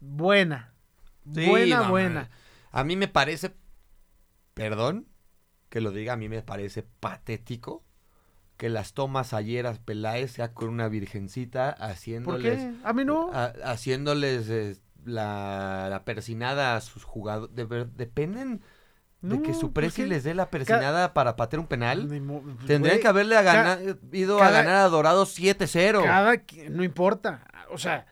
[0.00, 0.74] buena.
[1.34, 2.30] Sí, buena, no, buena.
[2.70, 3.54] A mí me parece,
[4.54, 5.06] perdón
[5.68, 7.84] que lo diga, a mí me parece patético
[8.56, 12.72] que las tomas ayer a Peláez sea con una virgencita ¿Por haciéndoles, qué?
[12.84, 13.30] A mí no.
[13.32, 17.54] a- haciéndoles eh, la, la persinada a sus jugadores.
[17.54, 18.62] De dependen
[19.20, 20.08] de que su ¿por presi qué?
[20.08, 22.06] les dé la persinada para patear un penal.
[22.08, 23.78] Pues, Tendrían que haberle a
[24.12, 26.02] ido a ganar a Dorado 7-0.
[26.04, 27.44] Cada qui- no importa.
[27.70, 28.06] O sea,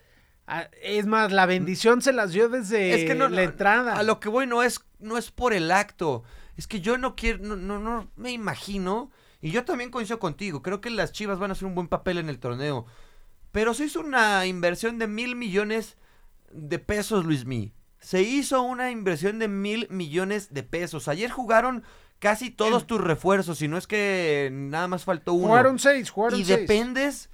[0.82, 3.96] es más, la bendición se las dio desde es que no, la entrada.
[3.96, 6.22] A lo que voy no es, no es por el acto.
[6.56, 9.10] Es que yo no quiero, no, no, no me imagino.
[9.40, 10.62] Y yo también coincido contigo.
[10.62, 12.86] Creo que las Chivas van a hacer un buen papel en el torneo.
[13.52, 15.96] Pero se hizo una inversión de mil millones
[16.52, 17.72] de pesos, Luismi.
[17.98, 21.08] Se hizo una inversión de mil millones de pesos.
[21.08, 21.82] Ayer jugaron
[22.18, 23.58] casi todos tus refuerzos.
[23.58, 25.48] Si no es que nada más faltó uno.
[25.48, 26.60] Jugaron seis, jugaron y seis.
[26.60, 27.30] dependes.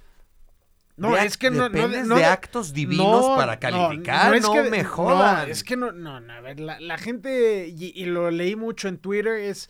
[0.95, 4.29] No, de es que no, no, no de actos divinos No, para calificar.
[4.29, 5.49] No, es que- me no, jodan.
[5.49, 8.97] es que no, no, a ver, la, la gente, y, y lo leí mucho en
[8.99, 9.69] Twitter, es.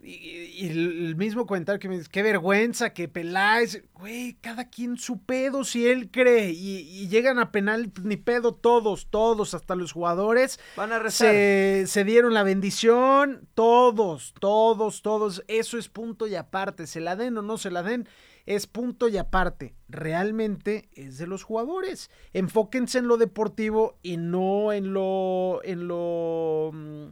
[0.00, 4.96] Y, y el mismo comentario que me dice, qué vergüenza que Peláez, güey, cada quien
[4.96, 9.74] su pedo si él cree, y, y llegan a penal, ni pedo todos, todos, hasta
[9.74, 11.32] los jugadores, Van a rezar.
[11.32, 17.16] se, se dieron la bendición, todos, todos, todos, eso es punto y aparte, se la
[17.16, 18.08] den o no se la den,
[18.56, 24.72] es punto y aparte, realmente es de los jugadores, enfóquense en lo deportivo y no
[24.72, 26.70] en lo, en lo...
[26.72, 27.04] mm,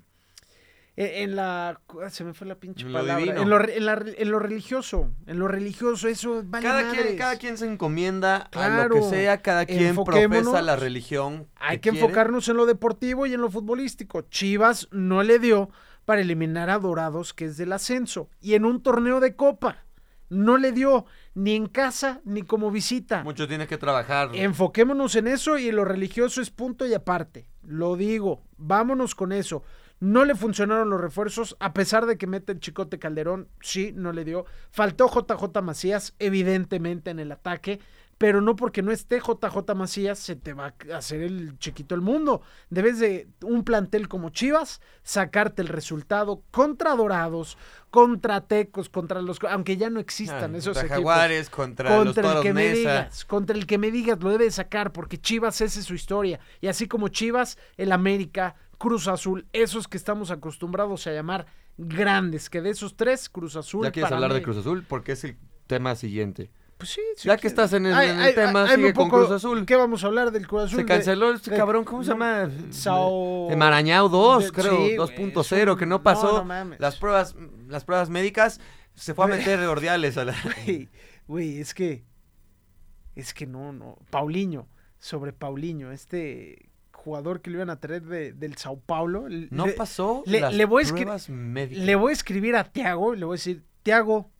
[0.99, 1.79] En en la.
[2.09, 3.23] Se me fue la pinche En palabra.
[3.43, 5.11] En lo, en, la- en lo religioso.
[5.27, 7.19] En lo religioso, eso vale cada, quien, madres.
[7.19, 8.89] cada quien se encomienda a Claro.
[8.89, 11.49] lo que sea, cada quien profesa la religión.
[11.57, 14.23] Hay que enfocarnos en lo deportivo y en lo futbolístico.
[14.23, 15.69] Chivas no le dio
[16.07, 19.85] para eliminar a Dorados, que es del ascenso, y en un torneo de copa.
[20.31, 21.05] No le dio
[21.37, 23.23] ni en casa ni como visita.
[23.23, 24.31] Mucho tiene que trabajar.
[24.33, 27.47] Enfoquémonos en eso y lo religioso es punto y aparte.
[27.63, 29.63] Lo digo, vámonos con eso.
[30.01, 34.13] No le funcionaron los refuerzos, a pesar de que mete el Chicote Calderón, sí, no
[34.13, 34.47] le dio.
[34.71, 37.81] Faltó JJ Macías, evidentemente, en el ataque
[38.19, 42.01] pero no porque no esté JJ Macías se te va a hacer el chiquito el
[42.01, 42.41] mundo.
[42.71, 47.59] Debes de un plantel como Chivas sacarte el resultado contra Dorados,
[47.91, 51.13] contra Tecos, contra los aunque ya no existan Ah, esos contra equipos.
[51.13, 54.45] Jaguares, contra, los el Toros que me digas, contra el que me digas lo debe
[54.45, 59.09] de sacar porque Chivas esa es su historia y así como Chivas, el América, Cruz
[59.09, 61.47] Azul, esos que estamos acostumbrados a llamar
[61.77, 65.13] grandes, que de esos tres Cruz Azul Ya quieres para hablar de Cruz Azul porque
[65.13, 65.37] es el
[65.67, 66.51] tema siguiente.
[66.79, 68.93] Pues sí, sí Ya que estás en el, Ay, en el ay, tema, ay, sigue
[68.93, 69.65] con poco- Cruz Azul.
[69.65, 70.77] ¿Qué vamos a hablar del Cruz Azul?
[70.77, 72.51] Se De- canceló este de- cabrón, ¿cómo se llama?
[72.71, 76.45] Sao- De Marañao 2, de- creo, sí, güey, 2.0, es que no pasó no, no
[76.45, 76.79] mames.
[76.79, 77.35] las pruebas
[77.69, 78.61] las pruebas médicas,
[78.95, 80.35] se fue a meter ordiales a la...
[80.67, 80.89] Güey,
[81.27, 82.05] güey, es que.
[83.15, 83.97] Es que no, no.
[84.11, 84.69] Paulinho,
[84.99, 89.27] sobre Paulinho, este jugador que le iban a traer de- del Sao Paulo.
[89.51, 91.85] No le- pasó le- las le voy pruebas médicas.
[91.87, 94.31] Le voy a escribir a Tiago y le voy a decir: Tiago,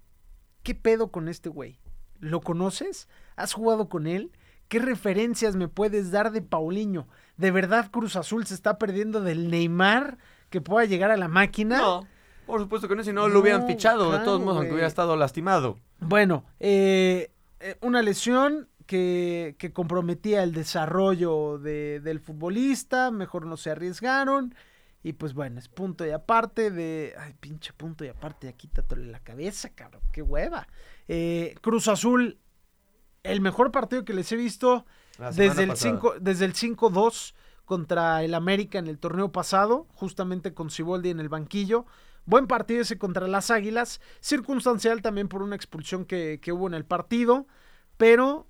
[0.63, 1.81] ¿qué pedo con este güey?
[2.21, 3.09] ¿Lo conoces?
[3.37, 4.31] ¿Has jugado con él?
[4.69, 7.07] ¿Qué referencias me puedes dar de Paulinho?
[7.37, 10.19] ¿De verdad Cruz Azul se está perdiendo del Neymar
[10.51, 11.79] que pueda llegar a la máquina?
[11.79, 12.07] No,
[12.47, 15.17] por supuesto que no, si no lo hubieran fichado, de todos modos, aunque hubiera estado
[15.17, 15.79] lastimado.
[16.01, 23.57] Bueno, eh, eh, una lesión que, que comprometía el desarrollo de- del futbolista, mejor no
[23.57, 24.55] se arriesgaron.
[25.03, 27.15] Y pues bueno, es punto y aparte de...
[27.19, 30.67] Ay, pinche punto y aparte, ya quítatelo la cabeza, cabrón, qué hueva.
[31.07, 32.41] Eh, Cruz Azul,
[33.23, 34.85] el mejor partido que les he visto
[35.37, 35.71] desde el.
[35.77, 37.35] 5, desde el 5-2
[37.65, 41.87] contra el América en el torneo pasado, justamente con Ciboldi en el banquillo.
[42.25, 46.75] Buen partido ese contra las Águilas, circunstancial también por una expulsión que, que hubo en
[46.75, 47.47] el partido,
[47.97, 48.49] pero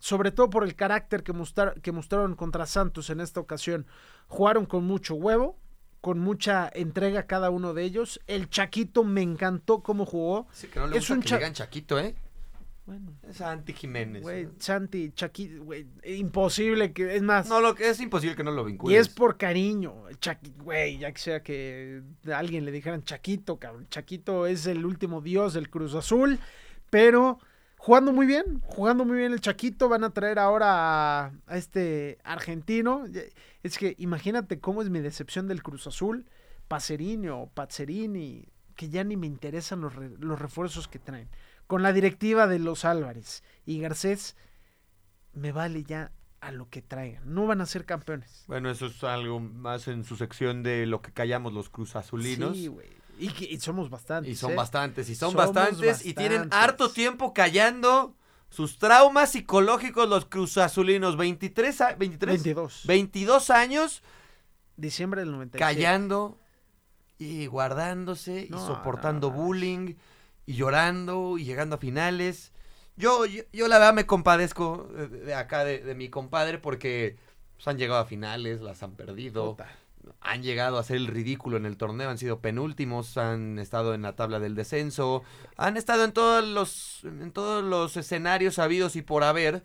[0.00, 3.86] sobre todo por el carácter que, mostrar- que mostraron contra Santos en esta ocasión.
[4.26, 5.58] Jugaron con mucho huevo,
[6.06, 8.20] con mucha entrega cada uno de ellos.
[8.28, 10.46] El Chaquito me encantó cómo jugó.
[10.52, 12.14] Sí, que no le Es gusta un que cha- digan Chaquito, ¿eh?
[12.84, 14.22] Bueno, Es Anti Jiménez.
[14.22, 14.46] güey.
[14.60, 18.62] Santi, Chaquito, güey, imposible que, es más, No, lo que es imposible que no lo
[18.62, 19.00] y vincules.
[19.00, 22.02] es por cariño, el Chaqui- güey, ya que sea que
[22.32, 26.38] a alguien le dijeran Chaquito, cabrón, Chaquito es el último dios del Cruz Azul,
[26.88, 27.40] pero
[27.78, 30.68] jugando muy bien, jugando muy bien el Chaquito, van a traer ahora
[31.24, 33.06] a, a este argentino,
[33.66, 36.28] es que imagínate cómo es mi decepción del Cruz Azul,
[36.68, 41.28] Pacerini o Pazzerini, que ya ni me interesan los, re- los refuerzos que traen.
[41.66, 44.36] Con la directiva de los Álvarez y Garcés,
[45.32, 47.34] me vale ya a lo que traigan.
[47.34, 48.44] No van a ser campeones.
[48.46, 52.56] Bueno, eso es algo más en su sección de lo que callamos los cruzazulinos.
[52.56, 52.88] Sí, güey.
[53.18, 54.30] Y, y somos bastantes.
[54.30, 54.56] y son ¿eh?
[54.56, 58.14] bastantes, y son bastantes, y tienen harto tiempo callando
[58.48, 61.16] sus traumas psicológicos los cruzazulinos.
[61.16, 62.82] 23, a- 23 22.
[62.86, 64.02] 22 años
[64.76, 65.58] Diciembre del 97.
[65.58, 66.38] callando
[67.18, 69.42] y guardándose y soportando no, no.
[69.42, 69.94] bullying
[70.44, 72.52] y llorando y llegando a finales.
[72.96, 77.16] Yo, yo, yo la verdad me compadezco de, de acá de, de mi compadre porque
[77.56, 79.68] pues, han llegado a finales, las han perdido, Puta.
[80.20, 84.02] Han llegado a hacer el ridículo en el torneo, han sido penúltimos, han estado en
[84.02, 85.22] la tabla del descenso,
[85.56, 89.62] han estado en todos los, en todos los escenarios habidos y por haber,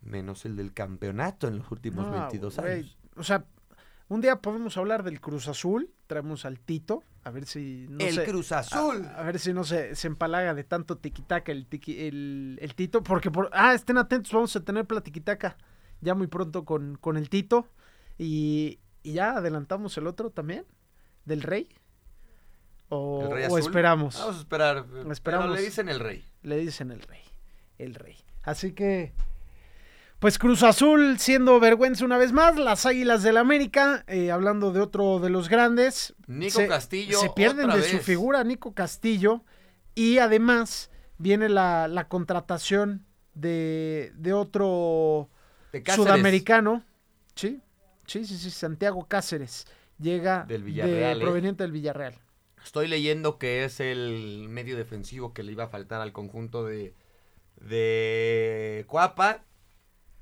[0.00, 2.72] menos el del campeonato en los últimos No, 22 güey.
[2.72, 2.98] años.
[3.16, 3.44] O sea,
[4.08, 5.90] un día podemos hablar del Cruz Azul.
[6.06, 7.02] Traemos al Tito.
[7.24, 7.86] A ver si.
[7.88, 9.04] No el se- Cruz Azul.
[9.06, 12.74] A, a ver si no se, se empalaga de tanto tiquitaca el, tiqui- el, el
[12.74, 13.02] Tito.
[13.02, 15.56] Porque, por, ah, estén atentos, vamos a tener platiquitaca
[16.00, 17.68] ya muy pronto con, con el Tito.
[18.18, 20.64] Y, y ya adelantamos el otro también,
[21.24, 21.68] del Rey.
[22.88, 23.60] O, ¿El Rey o Azul?
[23.60, 24.18] esperamos.
[24.18, 24.84] Vamos a esperar.
[25.10, 25.46] Esperamos.
[25.46, 26.24] Pero le dicen el rey.
[26.42, 27.20] Le dicen el Rey.
[27.78, 28.16] El Rey.
[28.42, 29.12] Así que.
[30.18, 34.80] Pues Cruz Azul siendo vergüenza una vez más, las Águilas del América, eh, hablando de
[34.80, 37.18] otro de los grandes, Nico se- Castillo.
[37.18, 39.42] se pierden otra de su figura Nico Castillo
[39.96, 45.28] y además viene la, la contratación de, de otro
[45.72, 46.84] De sudamericano,
[47.34, 47.60] sí,
[48.12, 49.66] sí, sí, sí, Santiago Cáceres
[49.98, 51.26] llega Del Villarreal, de- ¿eh?
[51.26, 52.14] proveniente del Villarreal.
[52.64, 56.94] Estoy leyendo que es el medio defensivo que le iba a faltar al conjunto de,
[57.56, 59.42] de Cuapa.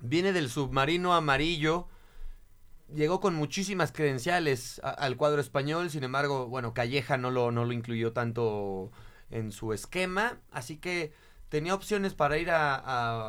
[0.01, 1.89] Viene del submarino amarillo.
[2.95, 5.91] Llegó con muchísimas credenciales a- al cuadro español.
[5.91, 8.91] Sin embargo, bueno, Calleja no lo, no lo incluyó tanto
[9.31, 10.41] en su esquema.
[10.51, 11.13] Así que
[11.51, 12.75] tenía opciones para ir a,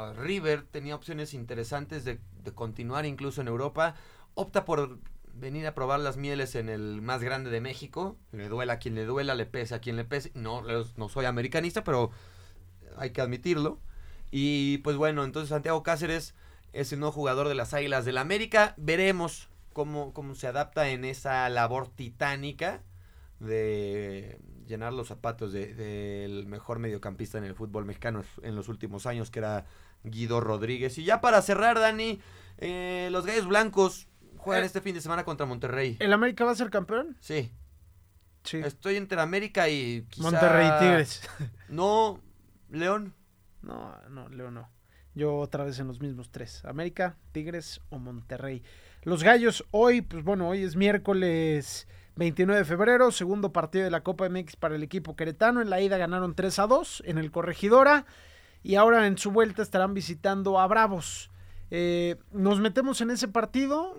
[0.10, 0.64] a River.
[0.72, 3.96] Tenía opciones interesantes de, de continuar incluso en Europa.
[4.34, 5.00] Opta por
[5.34, 8.18] venir a probar las mieles en el más grande de México.
[8.32, 10.32] Le duela a quien le duela, le pese a quien le pese.
[10.34, 10.64] No,
[10.98, 12.12] no soy americanista, pero
[12.98, 13.80] hay que admitirlo.
[14.32, 16.36] Y pues bueno, entonces Santiago Cáceres
[16.74, 18.74] es el nuevo jugador de las Águilas del América.
[18.78, 22.84] Veremos cómo, cómo se adapta en esa labor titánica
[23.40, 29.06] de llenar los zapatos del de, mejor mediocampista en el fútbol mexicano en los últimos
[29.06, 29.66] años, que era
[30.04, 30.98] Guido Rodríguez.
[30.98, 32.22] Y ya para cerrar, Dani,
[32.58, 34.08] eh, los Gallos Blancos
[34.42, 34.68] juegan Eh.
[34.68, 35.98] este fin de semana contra Monterrey.
[36.00, 37.18] ¿El América va a ser campeón?
[37.20, 37.52] Sí,
[38.44, 38.58] Sí.
[38.58, 40.24] estoy entre América y quizá...
[40.24, 41.22] Monterrey Tigres.
[41.70, 42.20] No,
[42.70, 43.14] León.
[43.62, 44.70] No, no, Leo no.
[45.14, 46.64] Yo otra vez en los mismos tres.
[46.66, 48.64] América, Tigres o Monterrey.
[49.04, 54.02] Los Gallos hoy, pues bueno, hoy es miércoles 29 de febrero, segundo partido de la
[54.04, 55.62] Copa MX para el equipo queretano.
[55.62, 58.06] En la ida ganaron 3 a 2 en el Corregidora
[58.64, 61.31] y ahora en su vuelta estarán visitando a Bravos.
[61.74, 63.96] Eh, nos metemos en ese partido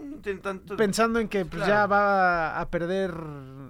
[0.76, 1.72] pensando en que pues, Claro.
[1.72, 3.14] ya va a perder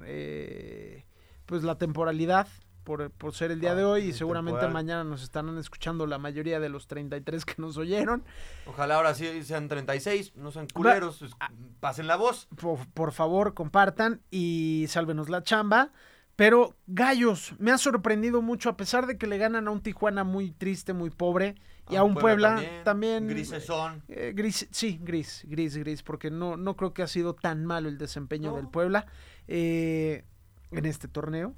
[0.05, 1.05] eh,
[1.47, 2.49] pues la temporalidad
[2.83, 4.73] por, por ser el día de Ah, hoy y seguramente temporal.
[4.75, 8.25] mañana nos estarán escuchando la mayoría de los 33 que nos oyeron.
[8.67, 11.33] Ojalá ahora sí sean 36, no sean culeros, es-
[11.79, 12.49] pasen la voz.
[12.61, 15.93] Por, por favor, compartan y sálvenos la chamba.
[16.35, 20.25] Pero Gallos, me ha sorprendido mucho a pesar de que le ganan a un Tijuana
[20.25, 21.55] muy triste, muy pobre
[21.91, 24.03] y a un Puebla, también, Grises son.
[24.09, 27.89] Eh, gris, sí, gris, gris, gris, porque no, no creo que ha sido tan malo
[27.89, 28.57] el desempeño No.
[28.57, 29.07] del Puebla
[29.49, 30.25] eh,
[30.71, 31.55] en este torneo.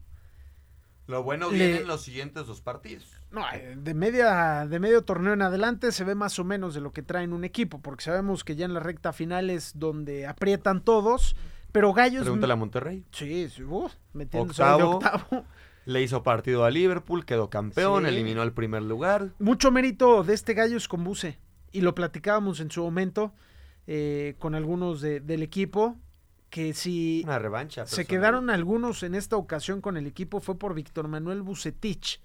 [1.07, 3.13] Lo bueno Le- vienen los siguientes dos partidos.
[3.31, 6.81] No, eh, de media, de medio torneo en adelante se ve más o menos de
[6.81, 10.27] lo que traen un equipo, porque sabemos que ya en la recta final es donde
[10.27, 11.37] aprietan todos,
[11.73, 13.05] pero Gallos Pregúntale a Monterrey.
[13.11, 14.91] sí, sí, uh, metiéndose de Octavo.
[14.97, 15.45] octavo.
[15.87, 18.09] Le hizo partido a Liverpool, quedó campeón, Sí.
[18.09, 19.31] eliminó al primer lugar.
[19.39, 21.39] Mucho mérito de este Gallos con Buse.
[21.73, 23.33] Y lo platicábamos en su momento
[23.87, 25.97] eh, con algunos de- del equipo.
[26.49, 27.85] Que si Una revancha.
[27.85, 32.21] se quedaron algunos en esta ocasión con el equipo fue por Víctor Manuel Bucetich.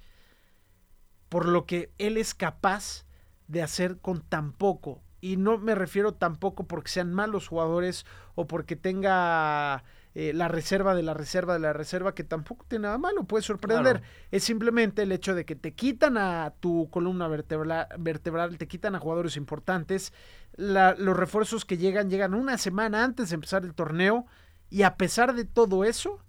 [1.29, 3.05] Por lo que él es capaz
[3.47, 5.01] de hacer con tan poco.
[5.21, 8.05] Y no me refiero tampoco porque sean malos jugadores
[8.35, 9.83] o porque tenga
[10.15, 13.43] eh, la reserva de la reserva de la reserva, que tampoco tiene nada malo, puede
[13.43, 13.99] sorprender.
[13.99, 14.13] Claro.
[14.31, 18.95] Es simplemente el hecho de que te quitan a tu columna vertebral, vertebral te quitan
[18.95, 20.11] a jugadores importantes.
[20.55, 24.25] La- los refuerzos que llegan, llegan una semana antes de empezar el torneo.
[24.71, 26.19] Y a pesar de todo eso,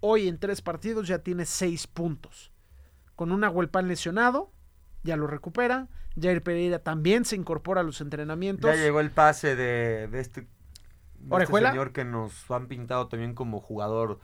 [0.00, 2.52] hoy en tres partidos ya tiene seis puntos.
[3.16, 4.50] Con un Agüelpan lesionado,
[5.02, 5.88] ya lo recupera.
[6.20, 8.70] Jair Pereira también se incorpora a los entrenamientos.
[8.74, 10.46] Ya llegó el pase de, de este,
[11.22, 11.70] de este ¿Orejuela?
[11.70, 14.18] señor que nos han pintado también como jugador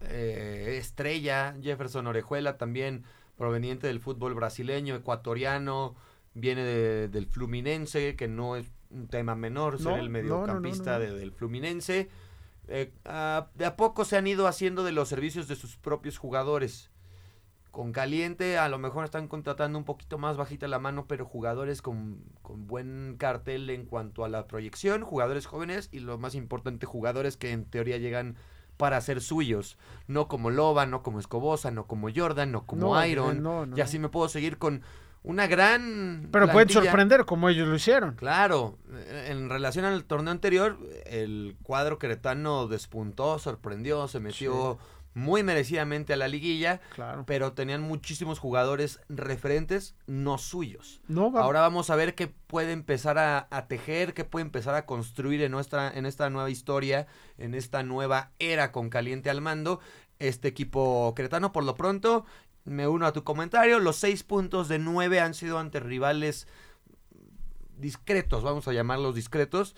[0.00, 1.54] eh, estrella.
[1.62, 3.04] Jefferson Orejuela también
[3.36, 5.94] proveniente del fútbol brasileño, ecuatoriano.
[6.34, 10.12] Viene de- del Fluminense, que no es un tema menor, ser No, el no, no,
[10.12, 12.08] mediocampista de- del Fluminense.
[12.68, 16.18] Eh, ah, de a poco se han ido haciendo de los servicios de sus propios
[16.18, 16.90] jugadores.
[17.74, 21.82] Con caliente, a lo mejor están contratando un poquito más bajita la mano, pero jugadores
[21.82, 26.86] con, con buen cartel en cuanto a la proyección, jugadores jóvenes y lo más importante,
[26.86, 28.36] jugadores que en teoría llegan
[28.76, 29.76] para ser suyos.
[30.06, 33.42] No como Loba, no como Escobosa, no como Jordan, no como No, Iron.
[33.42, 34.82] no, no, y así me puedo seguir con
[35.24, 36.28] una gran.
[36.30, 38.14] Pero pueden sorprender como ellos lo hicieron.
[38.14, 44.78] Claro, eh, en relación al torneo anterior, el cuadro queretano despuntó, sorprendió, se metió
[45.14, 47.24] muy merecidamente a la liguilla, Claro.
[47.26, 51.00] pero tenían muchísimos jugadores referentes no suyos.
[51.06, 54.74] No, va- Ahora vamos a ver qué puede empezar a, a tejer, qué puede empezar
[54.74, 57.06] a construir en nuestra, en esta nueva historia,
[57.38, 59.80] en esta nueva era con caliente al mando,
[60.18, 61.52] este equipo cretano.
[61.52, 62.24] Por lo pronto,
[62.64, 63.78] me uno a tu comentario.
[63.78, 66.48] Los seis puntos de nueve han sido ante rivales
[67.76, 69.74] discretos, vamos a llamarlos discretos.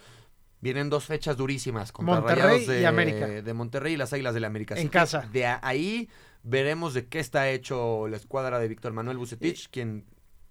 [0.67, 3.27] Vienen dos fechas durísimas contra Monterrey Rayados de, y América.
[3.29, 4.75] de Monterrey y las Águilas del América.
[4.75, 5.29] En Así casa.
[5.33, 6.09] De ahí
[6.43, 10.05] veremos de qué está hecho la escuadra de Víctor Manuel Bucetich, quien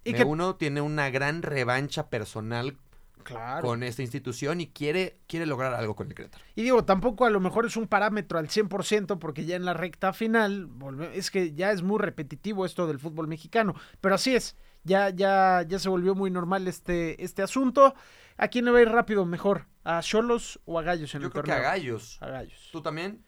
[0.05, 2.78] y que- uno tiene una gran revancha personal
[3.24, 3.66] Claro.
[3.68, 6.43] con esta institución y quiere, quiere lograr algo con el Querétaro.
[6.55, 9.74] Y digo, tampoco a lo mejor es un parámetro al 100% porque ya en la
[9.74, 14.36] recta final, volve- es que ya es muy repetitivo esto del fútbol mexicano, pero así
[14.36, 17.95] es, ya, ya, ya se volvió muy normal este, este asunto.
[18.38, 19.66] ¿A quién le va a ir rápido mejor?
[19.86, 22.18] ¿A Cholos o a Gallos en Yo el creo que a Gallos.
[22.22, 22.70] A Gallos.
[22.74, 23.24] ¿Tú también?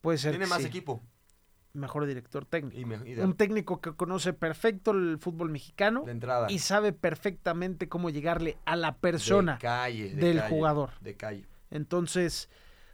[0.00, 0.68] Puede ser Tiene que más sí.
[0.68, 1.02] equipo.
[1.72, 2.78] Mejor director técnico.
[2.80, 6.50] Y, me- y de, Un técnico que conoce perfecto el fútbol mexicano de entrada.
[6.50, 10.90] y sabe perfectamente cómo llegarle a la de persona calle, de del calle, jugador.
[11.00, 11.46] De calle.
[11.70, 12.48] Entonces,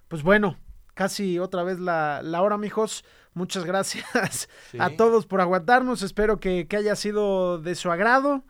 [0.09, 0.59] pues bueno,
[0.95, 3.05] casi otra vez la, la hora, mijos.
[3.33, 4.79] Muchas gracias Sí.
[4.81, 6.03] a todos por aguantarnos.
[6.03, 8.45] Espero que, que haya sido de su agrado.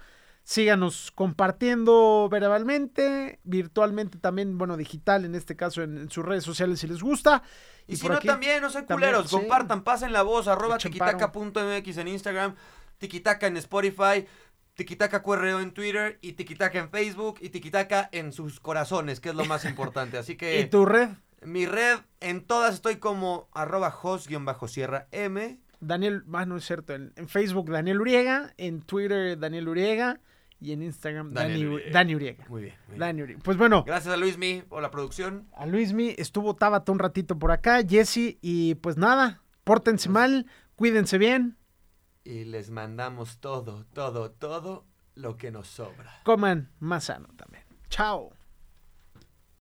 [0.48, 6.78] Síganos compartiendo verbalmente, virtualmente también, bueno, digital en este caso en, en sus redes sociales
[6.78, 7.42] si les gusta.
[7.88, 9.36] Y, si por no, aquí también, no sean también, culeros, sí.
[9.36, 12.54] compartan, pasen la voz, arroba Echen chiquitaca.mx en Instagram.
[12.98, 14.24] Tiquitaca en Spotify,
[14.74, 19.34] Tiquitaca QRO en Twitter y Tiquitaca en Facebook y Tiquitaca en sus corazones, que es
[19.34, 20.16] lo más importante.
[20.16, 20.60] Así que...
[20.60, 21.08] ¿Y tu red?
[21.42, 25.58] Mi red, en todas estoy como arroba host-sierra M.
[25.80, 30.20] Daniel, ah, no es cierto, en, en Facebook Daniel Uriega, en Twitter Daniel Uriega
[30.60, 31.90] y en Instagram Dani, Uriega.
[31.92, 32.44] Dani Uriega.
[32.48, 32.74] Muy bien.
[32.88, 32.98] muy.
[32.98, 33.42] Dani Uriega.
[33.44, 35.46] Pues bueno, Gracias a Luismi por la producción.
[35.54, 40.46] a Luismi estuvo Tabata un ratito por acá, Jesse, y pues nada, pórtense mal,
[40.76, 41.56] cuídense bien,
[42.24, 44.84] Y les mandamos todo, todo, todo
[45.14, 46.20] lo que nos sobra.
[46.24, 47.64] coman más sano también.
[47.88, 48.32] Chao.